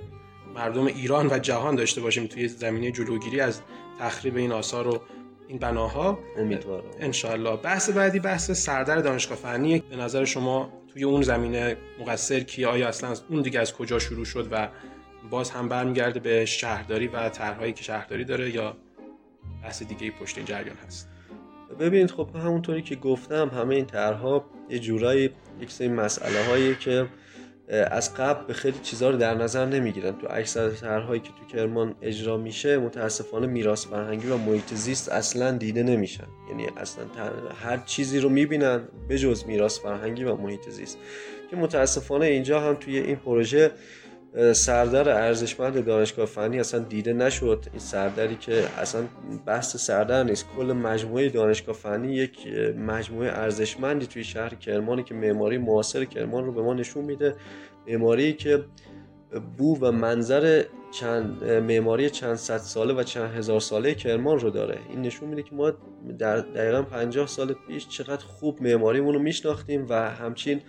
مردم 0.55 0.87
ایران 0.87 1.27
و 1.31 1.39
جهان 1.39 1.75
داشته 1.75 2.01
باشیم 2.01 2.27
توی 2.27 2.49
زمینه 2.49 2.91
جلوگیری 2.91 3.41
از 3.41 3.61
تخریب 4.01 4.37
این 4.37 4.53
آثار 4.53 4.89
و 4.89 5.01
این 5.49 5.59
بناها. 5.59 6.19
امیدوارم. 6.37 6.85
انشالله 7.01 7.57
بحث 7.57 7.91
بعدی 7.91 8.21
بحث 8.21 8.51
سردر 8.51 8.97
دانشگاه 8.97 9.39
فنی. 9.39 9.79
به 9.79 9.97
نظر 9.97 10.25
شما 10.25 10.73
توی 10.93 11.05
اون 11.05 11.23
زمینه 11.23 11.77
مقصر 12.01 12.41
کی 12.41 12.65
آیا 12.65 12.89
اصلا 12.89 13.15
اون 13.31 13.43
دیگه 13.43 13.61
از 13.61 13.75
کجا 13.75 13.99
شروع 13.99 14.25
شد 14.25 14.49
و 14.51 14.69
باز 15.31 15.51
هم 15.51 15.69
برمیگرده 15.69 16.21
به 16.21 16.45
شهرداری 16.45 17.07
و 17.07 17.29
طرحهایی 17.29 17.73
که 17.73 17.83
شهرداری 17.83 18.25
داره 18.25 18.51
یا 18.51 18.77
بحث 19.63 19.83
دیگه 19.83 20.11
پشت 20.11 20.37
این 20.37 20.47
جریان 20.47 20.77
هست. 20.87 21.09
ببینید 21.81 22.11
خب 22.11 22.29
همونطوری 22.37 22.83
که 22.83 22.97
گفتم 22.97 23.49
همه 23.49 23.75
این 23.75 23.87
طرحها 23.87 24.45
یه 24.71 24.79
جورایی 24.79 25.31
یک 25.61 25.71
سری 25.71 25.89
مسئله 25.89 26.45
هایی 26.45 26.75
که 26.75 27.07
از 27.69 28.15
قبل 28.15 28.47
به 28.47 28.53
خیلی 28.53 28.79
چیزها 28.83 29.11
رو 29.11 29.17
در 29.17 29.35
نظر 29.35 29.67
نمی‌گیرن. 29.67 30.19
تو 30.19 30.27
اکثر 30.31 30.71
طرحهایی 30.71 31.21
که 31.21 31.29
تو 31.29 31.57
کرمان 31.57 31.95
اجرا 32.03 32.37
میشه 32.37 32.79
متاسفانه 32.79 33.47
میراث 33.47 33.87
فرهنگی 33.87 34.29
و 34.29 34.37
محیط 34.37 34.75
زیست 34.75 35.09
اصلا 35.09 35.51
دیده 35.51 35.83
نمیشن. 35.83 36.27
یعنی 36.49 36.67
اصلا 36.77 37.05
هر 37.63 37.77
چیزی 37.77 38.21
رو 38.21 38.29
می‌بینن 38.29 38.81
به 39.09 39.19
جز 39.19 39.45
میراث 39.47 39.81
فرهنگی 39.81 40.25
و 40.25 40.37
محیط 40.37 40.69
زیست. 40.69 40.99
که 41.51 41.57
متاسفانه 41.57 42.27
اینجا 42.27 42.61
هم 42.61 42.75
توی 42.75 42.99
این 42.99 43.17
پروژه 43.17 43.71
سردر 44.53 45.09
ارزشمند 45.09 45.85
دانشگاه 45.85 46.27
فنی 46.27 46.61
اصلا 46.61 46.81
دیده 46.81 47.13
نشد. 47.13 47.65
این 47.73 47.81
سردری 47.81 48.37
که 48.37 48.65
اصلا 48.79 49.03
بحث 49.47 49.77
سردر 49.77 50.23
نیست. 50.25 50.47
کل 50.57 50.65
مجموعه 50.65 51.29
دانشگاه 51.29 51.75
فنی 51.75 52.15
یک 52.15 52.47
مجموعه 52.77 53.29
ارزشمندی 53.29 54.07
توی 54.07 54.25
شهر 54.25 54.55
کرمانی 54.55 55.03
که 55.03 55.15
معماری 55.15 55.59
معاصر 55.59 56.05
کرمان 56.05 56.45
رو 56.45 56.53
به 56.53 56.63
ما 56.63 56.75
نشون 56.75 57.05
میده. 57.05 57.35
معماری 57.87 58.33
که 58.33 58.65
بو 59.57 59.79
و 59.81 59.93
منظر 59.93 60.65
چند 60.91 61.45
معماری 61.45 62.11
چند 62.11 62.35
صد 62.35 62.59
ساله 62.59 62.95
و 62.95 63.03
چند 63.03 63.35
هزار 63.35 63.61
ساله 63.61 63.95
کرمان 63.95 64.39
رو 64.39 64.51
داره. 64.51 64.79
این 64.91 65.03
نشون 65.03 65.29
میده 65.29 65.43
که 65.43 65.55
ما 65.55 65.73
در 66.19 66.37
دقیقا 66.37 66.83
50 66.83 67.27
سال 67.27 67.55
پیش 67.69 67.89
چقدر 67.89 68.25
خوب 68.25 68.63
معماریمون 68.63 69.15
رو 69.15 69.21
میشناختیم 69.21 69.87
و 69.89 70.11
همچین 70.11 70.61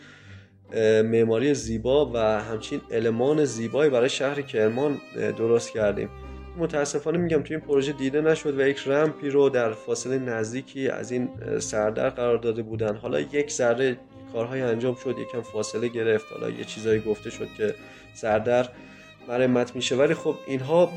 معماری 1.03 1.53
زیبا 1.53 2.11
و 2.13 2.17
همچین 2.17 2.81
المان 2.91 3.45
زیبایی 3.45 3.89
برای 3.89 4.09
شهر 4.09 4.41
کرمان 4.41 5.01
درست 5.37 5.73
کردیم. 5.73 6.09
متاسفانه 6.57 7.17
میگم 7.17 7.43
توی 7.43 7.55
این 7.55 7.65
پروژه 7.65 7.93
دیده 7.93 8.21
نشد 8.21 8.59
و 8.59 8.67
یک 8.67 8.87
رمپی 8.87 9.29
رو 9.29 9.49
در 9.49 9.73
فاصله 9.73 10.19
نزدیکی 10.19 10.89
از 10.89 11.11
این 11.11 11.29
سردر 11.59 12.09
قرار 12.09 12.37
داده 12.37 12.63
بودن. 12.63 12.95
حالا 12.95 13.19
یک 13.19 13.51
ذره 13.51 13.97
کارهای 14.33 14.61
انجام 14.61 14.95
شد 14.95 15.15
یکم 15.19 15.41
فاصله 15.41 15.87
گرفت. 15.87 16.25
حالا 16.33 16.49
یه 16.49 16.63
چیزایی 16.63 16.99
گفته 16.99 17.29
شد 17.29 17.47
که 17.57 17.75
سردر 18.13 18.69
مرمت 19.27 19.75
میشه. 19.75 19.95
ولی 19.95 20.13
خب 20.13 20.35
اینها 20.47 20.91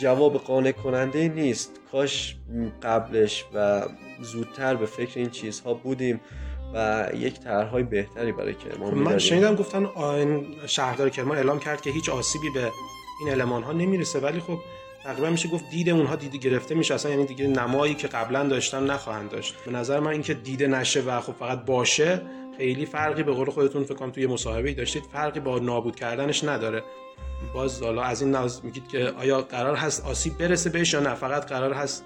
جواب 0.00 0.36
قانع 0.36 0.72
کننده 0.72 1.28
نیست. 1.28 1.80
کاش 1.92 2.36
قبلش 2.82 3.44
و 3.54 3.82
زودتر 4.20 4.74
به 4.74 4.86
فکر 4.86 5.18
این 5.18 5.30
چیزها 5.30 5.74
بودیم. 5.74 6.20
و 6.74 7.08
یک 7.14 7.40
طرحهای 7.40 7.82
بهتری 7.82 8.32
برای 8.32 8.54
کرمان 8.54 8.90
خب 8.90 8.96
من 8.96 9.18
شنیدم 9.18 9.54
گفتن 9.54 9.86
آین 9.86 10.46
شهردار 10.66 11.10
کرمان 11.10 11.36
اعلام 11.36 11.58
کرد 11.58 11.80
که 11.80 11.90
هیچ 11.90 12.08
آسیبی 12.08 12.50
به 12.54 12.70
این 13.20 13.30
المان 13.30 13.62
ها 13.62 13.72
نمی‌رسه 13.72 14.20
ولی 14.20 14.40
خب 14.40 14.58
تقریبا 15.04 15.30
میشه 15.30 15.48
گفت 15.48 15.70
دید 15.70 15.90
اونها 15.90 16.16
دیده 16.16 16.38
گرفته 16.38 16.74
میشه. 16.74 16.94
اصلا 16.94 17.10
یعنی 17.10 17.26
دیگه 17.26 17.46
نمایی 17.46 17.94
که 17.94 18.08
قبلا 18.08 18.44
داشتن 18.44 18.84
نخواهند 18.84 19.30
داشت. 19.30 19.54
به 19.66 19.72
نظر 19.72 20.00
من 20.00 20.10
اینکه 20.10 20.34
دیده 20.34 20.66
نشه 20.66 21.00
و 21.00 21.20
خب 21.20 21.32
فقط 21.32 21.64
باشه 21.64 22.22
خیلی 22.56 22.86
فرقی 22.86 23.22
به 23.22 23.32
قول 23.32 23.50
خودتون 23.50 23.84
فکر 23.84 23.94
کنم 23.94 24.10
توی 24.10 24.26
مصاحبه 24.26 24.74
داشتید 24.74 25.02
فرقی 25.12 25.40
با 25.40 25.58
نابود 25.58 25.96
کردنش 25.96 26.44
نداره. 26.44 26.82
باز 27.54 27.82
حالا 27.82 28.02
از 28.02 28.22
این 28.22 28.30
ناز 28.30 28.64
میگید 28.64 28.88
که 28.88 29.12
آیا 29.18 29.40
قرار 29.40 29.76
هست 29.76 30.06
آسیب 30.06 30.38
برسه 30.38 30.70
بهش 30.70 30.92
یا 30.92 31.00
نه؟ 31.00 31.14
فقط 31.14 31.46
قرار 31.46 31.72
هست 31.72 32.04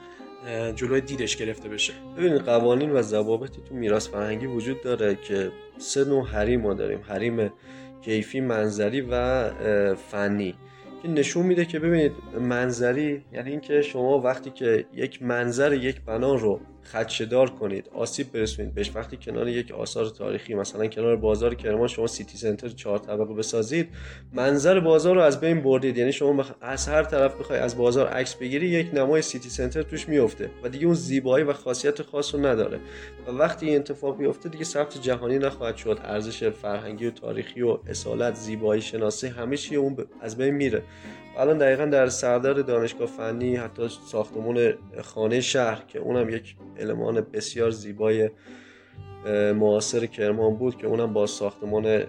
جلوی 0.76 1.00
دیدش 1.00 1.37
گرفته 1.37 1.68
بشه. 1.68 1.92
ببینید 2.16 2.40
قوانین 2.40 2.90
و 2.90 3.02
ضوابطی 3.02 3.62
تو 3.68 3.74
میراث 3.74 4.09
فرهنگی 4.09 4.46
وجود 4.46 4.83
داره 4.83 5.14
که 5.14 5.52
سه 5.78 6.05
نوع 6.05 6.26
حریم 6.26 6.61
ما 6.61 6.74
داریم. 6.74 7.00
حریم 7.09 7.52
کیفی 8.02 8.40
منظری 8.40 9.00
و 9.00 9.94
فنی. 9.94 10.55
که 11.02 11.09
نشون 11.09 11.46
میده 11.46 11.64
که 11.64 11.78
ببینید 11.78 12.12
منظری 12.40 13.24
یعنی 13.33 13.50
اینکه 13.50 13.83
شما 13.83 14.18
وقتی 14.18 14.50
که 14.50 14.85
یک 14.94 15.22
منظر 15.22 15.72
یک 15.72 16.00
بنا 16.00 16.35
رو 16.35 16.61
خدشدار 16.85 17.51
کنید. 17.51 17.88
آسیب 17.95 18.33
برسونید. 18.33 18.75
بهش 18.75 18.90
وقتی 18.95 19.16
کنار 19.16 19.49
یک 19.49 19.71
آثار 19.71 20.07
تاریخی 20.07 20.55
مثلا 20.55 20.87
کنار 20.87 21.16
بازار 21.16 21.55
کرمان 21.55 21.88
شما 21.88 22.07
سیتی 22.07 22.38
سنتر 22.38 22.68
چهار 22.68 22.99
طبقه 22.99 23.35
بسازید 23.35 23.88
منظر 24.33 24.81
بازار 24.81 25.14
رو 25.14 25.21
از 25.21 25.40
بین 25.40 25.61
بردید. 25.62 25.99
یعنی 25.99 26.12
شما 26.12 26.45
از 26.61 26.88
هر 26.88 27.03
طرف 27.03 27.40
بخوای 27.40 27.59
از 27.59 27.77
بازار 27.77 28.09
عکس 28.09 28.35
بگیری 28.35 28.68
یک 28.68 28.95
نمای 28.95 29.23
سیتی 29.23 29.51
سنتر 29.51 29.83
توش 29.83 30.09
میفته 30.09 30.51
و 30.62 30.68
دیگه 30.68 30.87
اون 30.87 30.95
زیبایی 30.95 31.45
و 31.45 31.53
خاصیت 31.53 32.03
خاص 32.03 32.35
رو 32.35 32.47
نداره. 32.47 32.81
و 33.27 33.31
وقتی 33.31 33.66
این 33.66 33.77
اتفاق 33.77 34.18
بیفته 34.18 34.49
دیگه 34.49 34.64
ثبت 34.64 35.03
جهانی 35.03 35.38
نخواهد 35.38 35.77
شد. 35.77 36.01
ارزش 36.05 36.45
فرهنگی 36.45 37.07
و 37.07 37.11
تاریخی 37.11 37.62
و 37.62 37.79
اصالت 37.87 38.35
زیبایی 38.35 38.83
شناسی 38.83 39.27
همه 39.27 39.57
چی 39.57 39.77
اون 39.77 39.97
از 40.21 40.37
بین 40.37 40.55
میره. 40.55 40.83
الان 41.37 41.59
دقیقا 41.59 41.85
در 41.85 42.09
سردر 42.09 42.53
دانشگاه 42.53 43.07
فنی 43.07 43.57
حتی 43.57 43.88
ساختمون 44.07 44.75
خانه 45.03 45.40
شهر 45.40 45.85
که 45.88 45.99
اونم 45.99 46.29
یک 46.29 46.57
المان 46.79 47.27
بسیار 47.33 47.71
زیبای 47.71 48.31
معاصر 49.55 50.07
کرمان 50.07 50.57
بود 50.57 50.77
که 50.77 50.87
اونم 50.87 51.12
با 51.12 51.27
ساختمان 51.27 52.07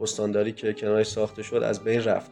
استانداری 0.00 0.52
که 0.52 0.72
کنارش 0.72 1.06
ساخته 1.06 1.42
شد 1.42 1.56
از 1.56 1.84
بین 1.84 2.04
رفت. 2.04 2.30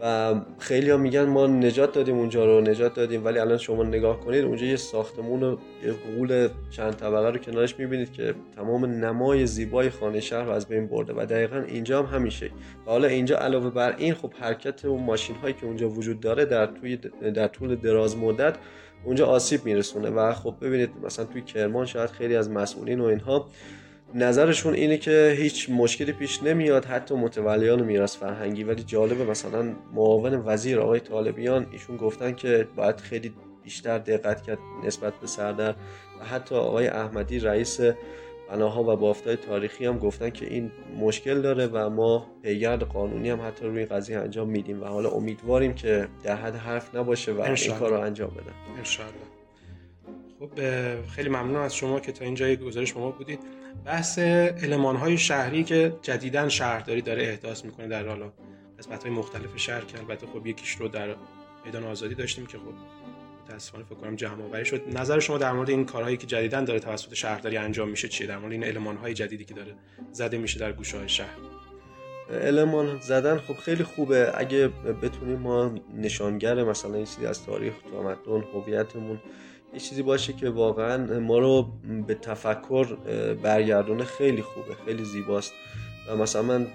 و 0.00 0.34
خیلی 0.58 0.90
ها 0.90 0.96
میگن 0.96 1.24
ما 1.24 1.46
نجات 1.46 1.92
دادیم 1.92 2.18
اونجا 2.18 2.44
رو 2.44 2.60
نجات 2.60 2.94
دادیم 2.94 3.24
ولی 3.24 3.38
الان 3.38 3.58
شما 3.58 3.82
نگاه 3.82 4.20
کنید 4.20 4.44
اونجا 4.44 4.66
یه 4.66 4.76
ساختمون 4.76 5.42
و 5.42 5.56
یه 5.84 5.92
غول 5.92 6.48
چند 6.70 6.96
طبقه 6.96 7.30
رو 7.30 7.38
کنارش 7.38 7.78
می‌بینید 7.78 8.12
که 8.12 8.34
تمام 8.56 8.84
نمای 8.84 9.46
زیبای 9.46 9.90
خانه 9.90 10.20
شهر 10.20 10.44
رو 10.44 10.50
از 10.50 10.66
بین 10.66 10.86
برده 10.86 11.12
و 11.16 11.26
دقیقا 11.26 11.58
اینجا 11.58 12.02
هم 12.02 12.14
همیشه. 12.14 12.46
و 12.86 12.90
حالا 12.90 13.08
اینجا 13.08 13.38
علاوه 13.38 13.70
بر 13.70 13.94
این 13.96 14.14
خب 14.14 14.32
حرکت 14.40 14.84
اون 14.84 15.02
ماشین 15.02 15.36
هایی 15.36 15.54
که 15.54 15.66
اونجا 15.66 15.88
وجود 15.88 16.20
داره 16.20 16.44
در, 16.44 16.66
توی 16.66 16.96
در 17.34 17.48
طول 17.48 17.74
دراز 17.74 18.16
مدت 18.16 18.56
اونجا 19.04 19.26
آسیب 19.26 19.64
میرسونه. 19.64 20.10
و 20.10 20.32
خب 20.32 20.54
ببینید 20.60 20.90
مثلا 21.04 21.24
توی 21.24 21.42
کرمان 21.42 21.86
شاید 21.86 22.10
خیلی 22.10 22.36
از 22.36 22.50
مسئولین 22.50 23.00
و 23.00 23.04
اینها 23.04 23.46
نظرشون 24.14 24.74
اینه 24.74 24.98
که 24.98 25.34
هیچ 25.38 25.70
مشکلی 25.70 26.12
پیش 26.12 26.42
نمیاد 26.42 26.84
حتی 26.84 27.14
متولیان 27.14 27.82
میراث 27.82 28.16
فرهنگی. 28.16 28.64
ولی 28.64 28.82
جالبه 28.82 29.24
مثلا 29.24 29.74
معاون 29.94 30.42
وزیر 30.46 30.80
آقای 30.80 31.00
طالبیان 31.00 31.66
ایشون 31.72 31.96
گفتن 31.96 32.32
که 32.34 32.68
باید 32.76 33.00
خیلی 33.00 33.32
بیشتر 33.64 33.98
دقت 33.98 34.42
کرد 34.42 34.58
نسبت 34.84 35.14
به 35.14 35.26
سردر. 35.26 35.74
و 36.20 36.24
حتی 36.24 36.54
آقای 36.54 36.86
احمدی 36.86 37.38
رئیس 37.38 37.80
بناها 38.50 38.92
و 38.92 38.96
بافتای 38.96 39.36
تاریخی 39.36 39.86
هم 39.86 39.98
گفتن 39.98 40.30
که 40.30 40.46
این 40.46 40.70
مشکل 41.00 41.42
داره 41.42 41.66
و 41.66 41.90
ما 41.90 42.26
پیگرد 42.42 42.82
قانونی 42.82 43.30
هم 43.30 43.40
حتی 43.40 43.66
روی 43.66 43.84
قضیه 43.84 44.18
انجام 44.18 44.48
میدیم. 44.48 44.82
و 44.82 44.84
حالا 44.84 45.10
امیدواریم 45.10 45.74
که 45.74 46.08
در 46.22 46.36
حد 46.36 46.54
حرف 46.54 46.94
نباشه 46.94 47.32
و 47.32 47.40
این 47.40 47.78
کار 47.78 47.90
رو 47.90 48.00
انجام 48.00 48.30
بدن. 48.30 48.78
انشالله 48.78 49.12
خب 50.40 50.50
خیلی 51.10 51.28
ممنون 51.28 51.56
از 51.56 51.74
شما 51.76 52.00
که 52.00 52.12
تا 52.12 52.24
اینجا 52.24 52.54
گزارش 52.54 52.90
شما 52.90 53.10
بودید. 53.10 53.38
بحث 53.84 54.18
علمان 54.18 54.96
های 54.96 55.18
شهری 55.18 55.64
که 55.64 55.96
جدیدا 56.02 56.48
شهرداری 56.48 57.02
داره 57.02 57.22
احداث 57.22 57.64
می‌کنه 57.64 57.88
در 57.88 58.08
حالا. 58.08 58.32
قسمت 58.78 59.02
های 59.02 59.12
مختلف 59.12 59.56
شهر 59.56 59.80
که 59.80 59.98
البته 59.98 60.26
خب 60.26 60.46
یکیش 60.46 60.70
رو 60.70 60.88
در 60.88 61.16
میدان 61.64 61.84
آزادی 61.84 62.14
داشتیم 62.14 62.46
که 62.46 62.58
خب 62.58 62.74
متاسفانه 63.44 63.84
فکر 63.84 63.94
کنم 63.94 64.16
جمع 64.16 64.44
آوری 64.44 64.64
شد. 64.64 64.82
نظر 64.98 65.18
شما 65.18 65.38
در 65.38 65.52
مورد 65.52 65.70
این 65.70 65.84
کارهایی 65.84 66.16
که 66.16 66.26
جدیدا 66.26 66.60
داره 66.60 66.80
توسط 66.80 67.14
شهرداری 67.14 67.56
انجام 67.56 67.88
میشه 67.88 68.08
چیه؟ 68.08 68.26
در 68.26 68.38
مورد 68.38 68.52
این 68.52 68.64
المان 68.64 68.96
های 68.96 69.14
جدیدی 69.14 69.44
که 69.44 69.54
داره 69.54 69.74
زده 70.12 70.38
میشه 70.38 70.60
در 70.60 70.72
گوشه 70.72 70.98
های 70.98 71.08
شهر. 71.08 71.36
المان 72.30 73.00
زدن 73.00 73.38
خب 73.38 73.54
خیلی 73.54 73.84
خوبه. 73.84 74.32
اگه 74.34 74.68
بتونیم 75.02 75.38
ما 75.38 75.74
نشانگر 75.94 76.64
مثلا 76.64 76.94
این 76.94 77.04
چیزی 77.04 77.26
از 77.26 77.46
تاریخ 77.46 77.74
تمدن 77.92 78.44
هویتمون 78.54 79.20
یه 79.76 79.82
چیزی 79.82 80.02
باشه 80.02 80.32
که 80.32 80.50
واقعا 80.50 81.20
ما 81.20 81.38
رو 81.38 81.72
به 82.06 82.14
تفکر 82.14 82.84
برگردونه 83.42 84.04
خیلی 84.04 84.42
خوبه 84.42 84.74
خیلی 84.84 85.04
زیباست. 85.04 85.52
و 86.08 86.16
مثلا 86.16 86.42
من 86.42 86.66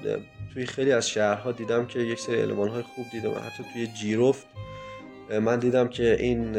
توی 0.53 0.65
خیلی 0.65 0.91
از 0.91 1.09
شهرها 1.09 1.51
دیدم 1.51 1.85
که 1.85 1.99
یک 1.99 2.19
سری 2.19 2.41
های 2.41 2.81
خوب 2.81 3.05
دیدم 3.11 3.31
حتی 3.31 3.63
توی 3.73 3.87
جیروفت 3.87 4.45
من 5.41 5.59
دیدم 5.59 5.87
که 5.87 6.17
این 6.19 6.57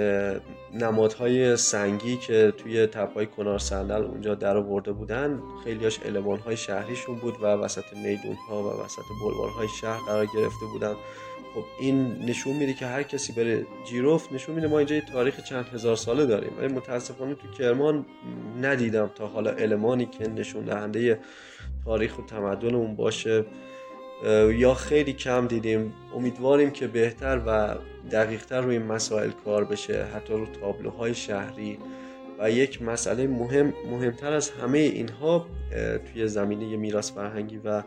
نمادهای 0.72 1.56
سنگی 1.56 2.16
که 2.16 2.52
توی 2.58 2.86
تپای 2.86 3.26
کنار 3.26 3.58
صندل 3.58 4.02
اونجا 4.02 4.34
در 4.34 4.56
آورده 4.56 4.92
بودن 4.92 5.42
خیلیاش 5.64 5.98
های 6.44 6.56
شهریشون 6.56 7.16
بود 7.16 7.34
و 7.42 7.46
وسط 7.46 7.84
میدون 7.96 8.36
ها 8.48 8.62
و 8.62 8.84
وسط 8.84 9.02
بلوار 9.24 9.50
های 9.50 9.68
شهر 9.80 10.00
قرار 10.06 10.26
گرفته 10.26 10.66
بودن. 10.72 10.94
خب 11.54 11.64
این 11.80 12.12
نشون 12.26 12.56
میده 12.56 12.72
که 12.72 12.86
هر 12.86 13.02
کسی 13.02 13.32
بره 13.32 13.66
جیروف 13.88 14.32
نشون 14.32 14.54
میده 14.54 14.66
ما 14.66 14.78
اینجا 14.78 14.94
یه 14.94 15.02
تاریخ 15.12 15.40
چند 15.40 15.64
هزار 15.74 15.96
ساله 15.96 16.26
داریم. 16.26 16.52
ولی 16.58 16.74
متاسفانه 16.74 17.34
تو 17.34 17.48
کرمان 17.58 18.06
ندیدم 18.62 19.10
تا 19.14 19.26
حالا 19.26 19.50
المانی 19.50 20.06
که 20.06 20.28
نشون 20.28 20.64
دهنده 20.64 21.18
تاریخ 21.84 22.18
و 22.18 22.22
تمدن 22.22 22.74
اون 22.74 22.96
باشه 22.96 23.44
یا 24.54 24.74
خیلی 24.74 25.12
کم 25.12 25.46
دیدیم. 25.46 25.94
امیدواریم 26.14 26.70
که 26.70 26.86
بهتر 26.86 27.40
و 27.46 27.74
دقیقتر 28.10 28.60
روی 28.60 28.78
مسائل 28.78 29.30
کار 29.44 29.64
بشه. 29.64 30.04
حتی 30.04 30.34
رو 30.34 30.46
تابلوهای 30.46 31.14
شهری. 31.14 31.78
و 32.38 32.50
یک 32.50 32.82
مسئله 32.82 33.26
مهم 33.26 33.72
مهمتر 33.90 34.32
از 34.32 34.50
همه 34.50 34.78
اینها 34.78 35.46
توی 36.12 36.28
زمینه 36.28 36.76
میراث 36.76 37.12
فرهنگی 37.12 37.60
و 37.64 37.82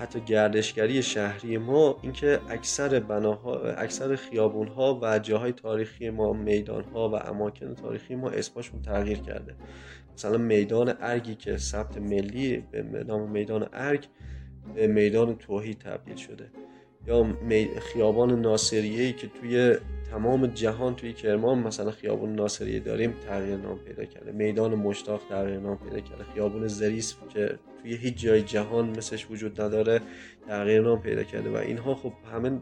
حتی 0.00 0.20
گردشگری 0.20 1.02
شهری 1.02 1.58
ما 1.58 1.98
اینکه 2.02 2.40
اکثر 2.48 3.00
بناها 3.00 3.60
اکثر 3.60 4.16
خیابون 4.16 4.68
ها 4.68 5.00
و 5.02 5.18
جاهای 5.18 5.52
تاریخی 5.52 6.10
ما 6.10 6.32
میدان 6.32 6.84
ها 6.84 7.08
و 7.08 7.14
اماکن 7.14 7.74
تاریخی 7.74 8.14
ما 8.14 8.30
اسمشون 8.30 8.82
تغییر 8.82 9.18
کرده. 9.18 9.54
مثلا 10.14 10.38
میدان 10.38 10.94
ارگی 11.00 11.34
که 11.34 11.56
ثبت 11.56 11.98
ملی 11.98 12.56
به 12.56 13.04
نام 13.04 13.30
میدان 13.30 13.68
ارگ 13.72 14.06
به 14.74 14.86
میدان 14.86 15.36
توحید 15.36 15.78
تبدیل 15.78 16.16
شده. 16.16 16.50
یا 17.06 17.26
خیابان 17.92 18.40
ناصریه 18.40 19.12
که 19.12 19.28
توی 19.40 19.76
تمام 20.10 20.46
جهان 20.46 20.96
توی 20.96 21.12
کرمان 21.12 21.58
مثلا 21.58 21.90
خیابون 21.90 22.34
ناصریه 22.34 22.80
داریم 22.80 23.14
تغییر 23.28 23.56
نام 23.56 23.78
پیدا 23.78 24.04
کرده. 24.04 24.32
میدان 24.32 24.74
مشتاق 24.74 25.20
تغییر 25.28 25.58
نام 25.58 25.78
پیدا 25.78 26.00
کرده. 26.00 26.24
خیابون 26.34 26.66
زریس 26.66 27.14
که 27.28 27.58
توی 27.82 27.96
هیچ 27.96 28.14
جای 28.14 28.42
جهان 28.42 28.88
مثلش 28.96 29.26
وجود 29.30 29.60
نداره 29.60 30.00
تغییر 30.48 30.80
نام 30.80 31.00
پیدا 31.00 31.22
کرده. 31.22 31.50
و 31.50 31.56
اینها 31.56 31.94
خب 31.94 32.12
همه 32.32 32.60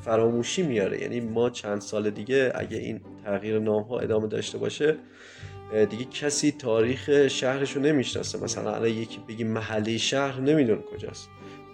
فراموشی 0.00 0.62
میاره. 0.62 1.02
یعنی 1.02 1.20
ما 1.20 1.50
چند 1.50 1.80
سال 1.80 2.10
دیگه 2.10 2.52
اگه 2.54 2.76
این 2.78 3.00
تغییر 3.24 3.58
نام 3.58 3.82
ها 3.82 3.98
ادامه 3.98 4.28
داشته 4.28 4.58
باشه 4.58 4.96
دیگه 5.90 6.04
کسی 6.04 6.52
تاریخ 6.52 7.28
شهرش 7.28 7.72
رو 7.72 7.82
نمی‌شناسه. 7.82 8.44
مثلا 8.44 8.74
الان 8.74 8.88
یکی 8.88 9.20
بگی 9.28 9.44
محله 9.44 9.98
شهر 9.98 10.40
نمی‌دونه 10.40 10.82
کجاست. 10.82 11.28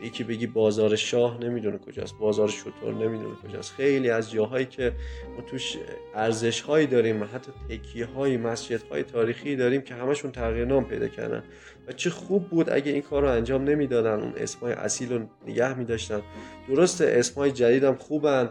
یکی 0.04 0.24
بگی 0.24 0.46
بازار 0.46 0.96
شاه 0.96 1.38
نمی‌دونه 1.38 1.78
کجاست 1.78 2.18
بازار 2.18 2.48
شطور 2.48 2.94
نمی‌دونه 2.94 3.34
کجاست. 3.34 3.74
خیلی 3.74 4.10
از 4.10 4.30
جاهایی 4.30 4.66
که 4.66 4.92
ما 5.36 5.42
توش 5.42 5.76
ارزش 6.14 6.60
هایی 6.60 6.86
داریم 6.86 7.24
حتی 7.24 7.52
تکیه 7.68 8.06
های 8.06 8.36
مسجد 8.36 8.82
های 8.90 9.02
تاریخی 9.02 9.56
داریم 9.56 9.82
که 9.82 9.94
همشون 9.94 10.32
تغییر 10.32 10.64
نام 10.64 10.84
پیدا 10.84 11.08
کردن. 11.08 11.42
و 11.88 11.92
چه 11.92 12.10
خوب 12.10 12.48
بود 12.48 12.70
اگه 12.70 12.92
این 12.92 13.02
کار 13.02 13.22
رو 13.22 13.28
انجام 13.28 13.64
نمی‌دادن 13.64 14.20
اون 14.20 14.32
اسمای 14.36 14.72
اصیل 14.72 15.12
رو 15.12 15.28
نگه 15.46 15.78
میداشتن. 15.78 16.22
درست 16.68 17.00
اسمای 17.00 17.52
جدید 17.52 17.84
هم 17.84 17.94
خوبن 17.94 18.50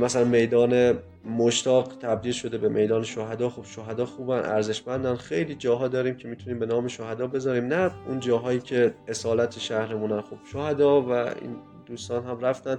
مثلا 0.00 0.24
میدان 0.24 0.98
مشتاق 1.24 1.92
تبدیل 2.02 2.32
شده 2.32 2.58
به 2.58 2.68
میدان 2.68 3.04
شهدا. 3.04 3.50
خب 3.50 3.64
شهدا 3.64 4.06
خوبن 4.06 4.38
ارزشمندن. 4.38 5.16
خیلی 5.16 5.54
جاها 5.54 5.88
داریم 5.88 6.16
که 6.16 6.28
می‌تونیم 6.28 6.58
به 6.58 6.66
نام 6.66 6.88
شهدا 6.88 7.26
بذاریم. 7.26 7.64
نه 7.64 7.90
اون 8.08 8.20
جاهایی 8.20 8.60
که 8.60 8.94
اصالت 9.08 9.58
شهرمونن. 9.58 10.20
خب 10.20 10.36
شهدا 10.52 11.02
و 11.02 11.10
این 11.12 11.56
دوستان 11.86 12.24
هم 12.24 12.40
رفتن 12.40 12.78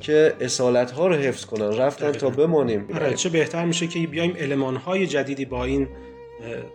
که 0.00 0.34
اصالت 0.40 0.90
ها 0.90 1.06
رو 1.06 1.14
حفظ 1.14 1.44
کنن. 1.44 1.76
رفتن 1.76 2.12
تا 2.12 2.30
بمانیم. 2.30 2.88
آره 2.94 3.14
چه 3.14 3.28
بهتر 3.28 3.64
میشه 3.64 3.86
که 3.86 4.06
بیایم 4.06 4.36
علمان 4.36 4.76
های 4.76 5.06
جدیدی 5.06 5.44
با 5.44 5.64
این 5.64 5.88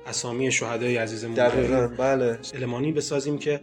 اسامی 0.08 0.52
شهدای 0.52 0.98
عزیزمون 0.98 1.34
دقیقا 1.34 1.88
بله 1.98 2.39
المانی 2.54 2.91
بسازیم 2.91 3.38
که 3.38 3.62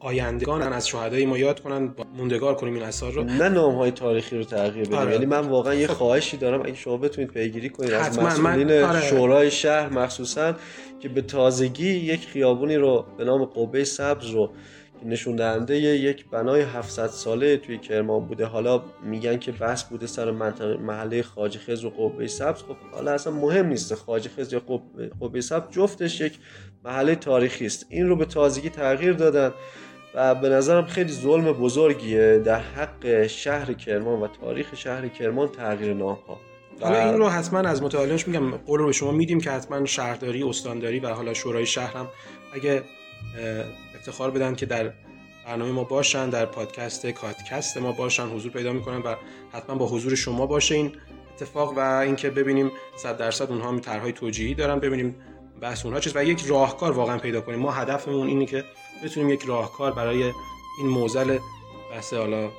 آیندگان 0.00 0.62
از 0.62 0.88
شهدای 0.88 1.26
ما 1.26 1.38
یاد 1.38 1.60
کنن 1.60 1.94
موندگار 2.16 2.54
کنیم 2.54 2.74
این 2.74 2.82
اثار 2.82 3.12
رو 3.12 3.24
نه 3.24 3.48
نام 3.48 3.74
های 3.74 3.90
تاریخی 3.90 4.36
رو 4.36 4.44
تغییر 4.44 4.84
بدیم 4.84 4.98
آره. 4.98 5.12
یعنی 5.12 5.26
من 5.26 5.40
واقعا 5.40 5.74
یه. 5.74 5.86
خواهشی 5.86 6.36
دارم 6.36 6.60
اگه 6.60 6.74
شما 6.74 6.96
بتونید 6.96 7.30
پیگیری 7.30 7.68
کنید 7.68 7.92
از 7.92 8.18
مسئولین 8.18 8.72
آره. 8.72 9.00
شورای 9.00 9.50
شهر 9.50 9.88
مخصوصا 9.88 10.54
که 11.00 11.08
به 11.08 11.22
تازگی 11.22 11.90
یک 11.90 12.26
خیابونی 12.26 12.76
رو 12.76 13.04
به 13.18 13.24
نام 13.24 13.44
قبه 13.44 13.84
سبز 13.84 14.26
رو 14.26 14.50
نشون 15.04 15.36
دهنده 15.36 15.76
یک 15.76 16.30
بنای 16.30 16.60
700 16.62 17.06
ساله 17.06 17.56
توی 17.56 17.78
کرمان 17.78 18.26
بوده. 18.26 18.46
حالا 18.46 18.82
میگن 19.02 19.38
که 19.38 19.52
بس 19.52 19.84
بوده 19.84 20.06
سر 20.06 20.30
منطقه 20.30 20.76
محله 20.76 21.22
خواجه 21.22 21.58
خز 21.58 21.84
و 21.84 21.90
قبه 21.90 22.26
سبز. 22.26 22.62
خب 22.62 22.76
حالا 22.92 23.12
اصلا 23.12 23.32
مهم 23.32 23.66
نیست 23.66 23.94
خواجه 23.94 24.30
خز 24.38 24.52
یا 24.52 24.62
قبه 25.20 25.40
سبز 25.40 25.74
جفتش 25.74 26.20
یک 26.20 26.38
محله 26.84 27.14
تاریخی 27.14 27.66
است. 27.66 27.86
این 27.88 28.08
رو 28.08 28.16
به 28.16 28.24
تازگی 28.24 28.70
تغییر 28.70 29.12
دادن 29.12 29.52
و 30.14 30.34
به 30.34 30.48
نظرم 30.48 30.86
خیلی 30.86 31.12
ظلم 31.12 31.52
بزرگیه 31.52 32.38
در 32.38 32.60
حق 32.60 33.26
شهر 33.26 33.72
کرمان 33.72 34.20
و 34.20 34.28
تاریخ 34.40 34.74
شهر 34.74 35.08
کرمان 35.08 35.48
تغییر 35.48 35.94
نام 35.94 36.18
ها 36.28 36.40
حالا 36.80 37.04
این 37.08 37.18
رو 37.18 37.28
حتما 37.28 37.58
از 37.58 37.82
متعالیش 37.82 38.28
میگم. 38.28 38.56
قول 38.56 38.80
رو 38.80 38.86
به 38.86 38.92
شما 38.92 39.12
میدیم 39.12 39.40
که 39.40 39.50
حتما 39.50 39.84
شهرداری 39.84 40.42
استانداری 40.42 41.00
و 41.00 41.08
حالا 41.08 41.34
شورای 41.34 41.66
شهر 41.66 41.96
هم 41.96 42.08
اگه 42.54 42.82
افتخار 44.08 44.30
بدن 44.30 44.54
که 44.54 44.66
در 44.66 44.92
برنامه 45.46 45.72
ما 45.72 45.84
باشن 45.84 46.30
در 46.30 46.46
پادکست 46.46 47.06
کاتکست 47.06 47.76
ما 47.76 47.92
باشن 47.92 48.26
حضور 48.26 48.52
پیدا 48.52 48.72
می‌کنن 48.72 48.98
و 48.98 49.14
حتما 49.52 49.76
با 49.76 49.86
حضور 49.86 50.14
شما 50.14 50.46
باشه 50.46 50.74
این 50.74 50.92
اتفاق 51.34 51.78
و 51.78 51.80
اینکه 51.80 52.30
ببینیم 52.30 52.70
صد 52.96 53.16
درصد 53.16 53.50
اونها 53.50 53.72
می 53.72 53.80
طرحهای 53.80 54.12
توجیهی 54.12 54.54
دارن 54.54 54.78
ببینیم 54.78 55.16
بحث 55.60 55.84
اونها 55.84 56.00
چیز 56.00 56.16
و 56.16 56.24
یک 56.24 56.44
راهکار 56.46 56.92
واقعا 56.92 57.18
پیدا 57.18 57.40
کنیم. 57.40 57.58
ما 57.58 57.72
هدفمون 57.72 58.26
اینه 58.26 58.46
که 58.46 58.64
بتونیم 59.04 59.30
یک 59.30 59.42
راهکار 59.42 59.92
برای 59.92 60.22
این 60.78 60.88
موزل 60.88 61.38
بحث 61.90 62.14
حالا 62.14 62.50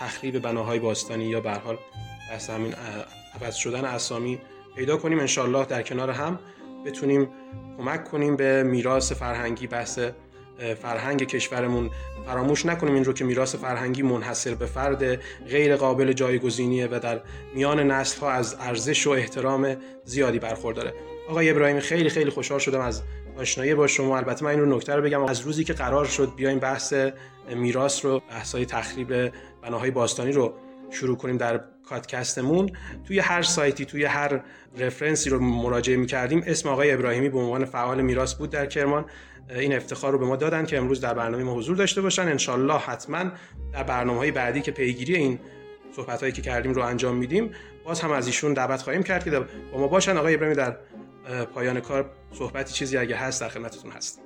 تخریب 0.00 0.38
بناهای 0.38 0.78
باستانی 0.78 1.24
یا 1.24 1.40
به 1.40 1.52
حال 1.52 1.78
بحث 2.30 2.50
همین 2.50 2.74
عوض 3.40 3.54
شدن 3.54 3.84
اسامی 3.84 4.38
پیدا 4.76 4.96
کنیم. 4.96 5.20
انشالله 5.20 5.64
در 5.64 5.82
کنار 5.82 6.10
هم 6.10 6.38
بتونیم 6.86 7.28
کمک 7.78 8.04
کنیم 8.04 8.36
به 8.36 8.62
میراث 8.62 9.12
فرهنگی 9.12 9.66
بحث 9.66 9.98
فرهنگ 10.82 11.26
کشورمون 11.26 11.90
فراموش 12.26 12.66
نکنیم 12.66 12.94
این 12.94 13.04
رو 13.04 13.12
که 13.12 13.24
میراث 13.24 13.54
فرهنگی 13.54 14.02
منحصر 14.02 14.54
به 14.54 14.66
فرد 14.66 15.20
غیر 15.48 15.76
قابل 15.76 16.12
جایگزینیه 16.12 16.86
و 16.86 17.00
در 17.02 17.20
میان 17.54 17.80
نسل 17.90 18.20
ها 18.20 18.30
از 18.30 18.56
ارزش 18.60 19.06
و 19.06 19.10
احترام 19.10 19.76
زیادی 20.04 20.38
برخورداره. 20.38 20.92
آقای 21.28 21.50
ابراهیمی 21.50 21.80
خیلی 21.80 22.08
خیلی 22.08 22.30
خوشحال 22.30 22.58
شدم 22.58 22.80
از 22.80 23.02
آشنایی 23.38 23.74
با 23.74 23.86
شما. 23.86 24.16
البته 24.16 24.44
من 24.44 24.50
این 24.50 24.60
رو 24.60 24.76
نکته 24.76 24.94
رو 24.94 25.02
بگم. 25.02 25.22
از 25.22 25.40
روزی 25.40 25.64
که 25.64 25.72
قرار 25.72 26.04
شد 26.04 26.32
بیایم 26.36 26.58
بحث 26.58 26.94
میراث 27.54 28.04
رو 28.04 28.22
بحثای 28.30 28.66
تخریب 28.66 29.32
بناهای 29.62 29.90
باستانی 29.90 30.32
رو 30.32 30.54
شروع 30.90 31.16
کنیم 31.16 31.36
در 31.36 31.60
کاتکستمون 31.88 32.70
توی 33.06 33.18
هر 33.18 33.42
سایتی 33.42 33.84
توی 33.84 34.04
هر 34.04 34.44
رفرنسی 34.78 35.30
رو 35.30 35.40
مراجعه 35.40 35.96
می‌کردیم. 35.96 36.42
اسم 36.46 36.68
آقای 36.68 36.92
ابراهیمی 36.92 37.28
به 37.28 37.38
عنوان 37.38 37.64
فعال 37.64 38.02
میراث 38.02 38.34
بود 38.34 38.50
در 38.50 38.66
کرمان. 38.66 39.04
این 39.50 39.76
افتخار 39.76 40.12
رو 40.12 40.18
به 40.18 40.26
ما 40.26 40.36
دادن 40.36 40.66
که 40.66 40.78
امروز 40.78 41.00
در 41.00 41.14
برنامه 41.14 41.44
ما 41.44 41.54
حضور 41.54 41.76
داشته 41.76 42.02
باشن. 42.02 42.28
انشالله 42.28 42.78
حتما 42.78 43.24
در 43.72 43.82
برنامه 43.82 44.18
های 44.18 44.30
بعدی 44.30 44.60
که 44.60 44.70
پیگیری 44.70 45.14
این 45.14 45.38
صحبت 45.96 46.20
هایی 46.20 46.32
که 46.32 46.42
کردیم 46.42 46.72
رو 46.72 46.82
انجام 46.82 47.16
میدیم 47.16 47.50
باز 47.84 48.00
هم 48.00 48.10
از 48.10 48.26
ایشون 48.26 48.52
دعوت 48.52 48.82
خواهیم 48.82 49.02
کرد 49.02 49.24
که 49.24 49.30
با 49.30 49.46
ما 49.78 49.88
باشن. 49.88 50.16
آقای 50.16 50.34
ابراهیمی 50.34 50.56
در 50.56 50.76
پایان 51.54 51.80
کار 51.80 52.10
صحبتی 52.32 52.72
چیزی 52.72 52.96
اگه 52.96 53.16
هست 53.16 53.40
در 53.40 53.48
خدمتتون 53.48 53.90
هست. 53.90 54.20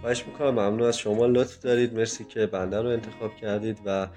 خواهش 0.00 0.24
می‌کنم. 0.26 0.50
ممنون 0.50 0.82
از 0.82 0.98
شما. 0.98 1.26
لطف 1.26 1.58
دارید. 1.58 1.94
مرسی 1.94 2.24
که 2.24 2.46
بنده 2.46 2.82
رو 2.82 2.88
انتخاب 2.88 3.36
کردید 3.36 3.78
و 3.86 4.08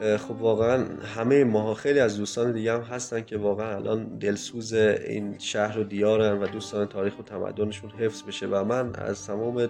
خب 0.00 0.42
واقعا 0.42 0.84
همه 1.16 1.44
ما 1.44 1.74
خیلی 1.74 2.00
از 2.00 2.16
دوستان 2.16 2.52
دیگه 2.52 2.72
هم 2.72 2.80
هستن 2.80 3.20
که 3.20 3.38
واقعا 3.38 3.76
الان 3.76 4.18
دلسوز 4.18 4.72
این 4.72 5.38
شهر 5.38 5.78
و 5.78 5.84
دیارن 5.84 6.42
و 6.42 6.46
دوستان 6.46 6.86
تاریخ 6.86 7.18
و 7.18 7.22
تمدنشون 7.22 7.90
حفظ 7.90 8.22
بشه 8.22 8.46
و 8.46 8.64
من 8.64 8.94
از 8.94 9.26
تمام 9.26 9.68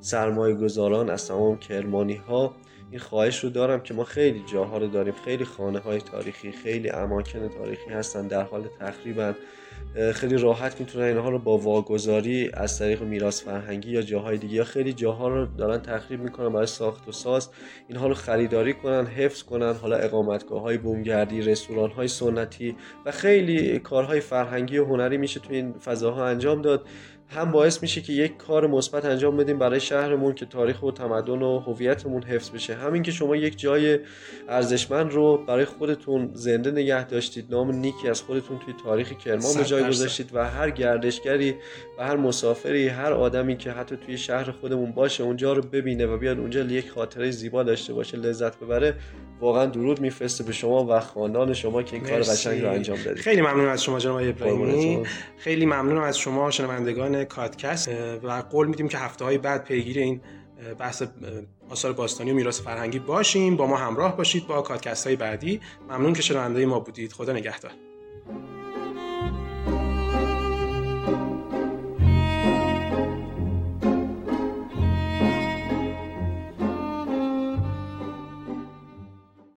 سرمایه 0.00 0.54
گذاران 0.54 1.10
از 1.10 1.28
تمام 1.28 1.58
کرمانی 1.58 2.14
ها 2.14 2.54
این 2.90 3.00
خواهش 3.00 3.44
رو 3.44 3.50
دارم 3.50 3.80
که 3.80 3.94
ما 3.94 4.04
خیلی 4.04 4.44
جاها 4.52 4.78
رو 4.78 4.86
داریم 4.86 5.14
خیلی 5.24 5.44
خانه 5.44 5.78
های 5.78 6.00
تاریخی 6.00 6.52
خیلی 6.52 6.90
اماکن 6.90 7.48
تاریخی 7.48 7.90
هستن 7.90 8.26
در 8.26 8.42
حال 8.42 8.68
تخریبن. 8.80 9.36
خیلی 10.14 10.36
راحت 10.36 10.80
می‌تونن 10.80 11.04
اینها 11.04 11.30
رو 11.30 11.38
با 11.38 11.58
واگذاری 11.58 12.50
از 12.54 12.78
طریق 12.78 13.02
میراث 13.02 13.42
فرهنگی 13.42 13.90
یا 13.90 14.02
جاهای 14.02 14.38
دیگه 14.38 14.54
یا 14.54 14.64
خیلی 14.64 14.92
جاها 14.92 15.28
رو 15.28 15.46
دارن 15.46 15.78
تخریب 15.78 16.20
می‌کنن 16.20 16.52
برای 16.52 16.66
ساخت 16.66 17.08
و 17.08 17.12
ساز. 17.12 17.48
اینها 17.88 18.06
رو 18.06 18.14
خریداری 18.14 18.74
کنن 18.74 19.06
حفظ 19.06 19.42
کنن 19.42 19.74
حالا 19.74 19.96
اقامتگاه 19.96 20.60
های 20.60 20.78
بومگردی 20.78 21.42
رستوران 21.42 21.90
های 21.90 22.08
سنتی 22.08 22.76
و 23.06 23.10
خیلی 23.10 23.78
کارهای 23.78 24.20
فرهنگی 24.20 24.78
و 24.78 24.84
هنری 24.84 25.16
میشه 25.16 25.40
تو 25.40 25.52
این 25.52 25.72
فضاها 25.72 26.26
انجام 26.26 26.62
داد. 26.62 26.86
هم 27.28 27.50
باعث 27.50 27.82
میشه 27.82 28.00
که 28.00 28.12
یک 28.12 28.36
کار 28.36 28.66
مثبت 28.66 29.04
انجام 29.04 29.36
بدیم 29.36 29.58
برای 29.58 29.80
شهرمون 29.80 30.34
که 30.34 30.46
تاریخ 30.46 30.82
و 30.82 30.90
تمدن 30.90 31.42
و 31.42 31.58
هویتمون 31.58 32.22
حفظ 32.22 32.50
بشه. 32.50 32.74
همین 32.74 33.02
که 33.02 33.10
شما 33.10 33.36
یک 33.36 33.58
جای 33.58 33.98
ارزشمند 34.48 35.12
رو 35.12 35.44
برای 35.46 35.64
خودتون 35.64 36.30
زنده 36.34 36.70
نگه 36.70 37.06
داشتید 37.06 37.46
نام 37.50 37.70
نیکی 37.70 38.08
از 38.08 38.22
خودتون 38.22 38.58
توی 38.58 38.74
تاریخ 38.84 39.12
کرمان 39.12 39.64
جای 39.72 39.88
گذاشتید 39.88 40.30
و 40.32 40.48
هر 40.48 40.70
گردشگری 40.70 41.54
و 41.98 42.04
هر 42.04 42.16
مسافری 42.16 42.88
هر 42.88 43.12
آدمی 43.12 43.56
که 43.56 43.70
حتی 43.70 43.96
توی 43.96 44.18
شهر 44.18 44.50
خودمون 44.50 44.92
باشه 44.92 45.24
اونجا 45.24 45.52
رو 45.52 45.62
ببینه 45.62 46.06
و 46.06 46.16
بیاد 46.16 46.38
اونجا 46.38 46.60
یک 46.60 46.90
خاطره 46.90 47.30
زیبا 47.30 47.62
داشته 47.62 47.92
باشه 47.94 48.16
لذت 48.16 48.56
ببره 48.58 48.94
واقعا 49.40 49.66
درود 49.66 50.00
میفرسته 50.00 50.44
به 50.44 50.52
شما 50.52 50.86
و 50.86 51.00
خاندان 51.00 51.54
شما 51.54 51.82
که 51.82 51.96
این 51.96 52.04
کار 52.04 52.20
قشنگ 52.20 52.62
رو 52.62 52.70
انجام 52.70 52.98
دادید. 53.04 53.22
خیلی 53.22 53.40
ممنون 53.40 53.68
از 53.68 53.82
شما 53.82 53.98
جناب 53.98 54.20
ابراهیمی. 54.22 55.02
خیلی 55.38 55.66
ممنونم 55.66 56.02
از 56.02 56.18
شما 56.18 56.50
شنوندگان 56.50 57.24
کاتکست 57.24 57.90
و 58.22 58.42
قول 58.50 58.66
میدیم 58.66 58.88
که 58.88 58.98
هفته 58.98 59.24
های 59.24 59.38
بعد 59.38 59.64
پیگیر 59.64 59.98
این 59.98 60.20
بحث 60.78 61.02
آثار 61.70 61.92
باستانی 61.92 62.30
و 62.30 62.34
میراث 62.34 62.60
فرهنگی 62.60 62.98
باشیم. 62.98 63.56
با 63.56 63.66
ما 63.66 63.76
همراه 63.76 64.16
باشید 64.16 64.46
با 64.46 64.62
کاتکست 64.62 65.06
های 65.06 65.16
بعدی. 65.16 65.60
ممنون 65.90 66.12
که 66.12 66.22
شنونده 66.22 66.66
ما 66.66 66.80
بودید. 66.80 67.12
خدا 67.12 67.32
نگهدار. 67.32 67.72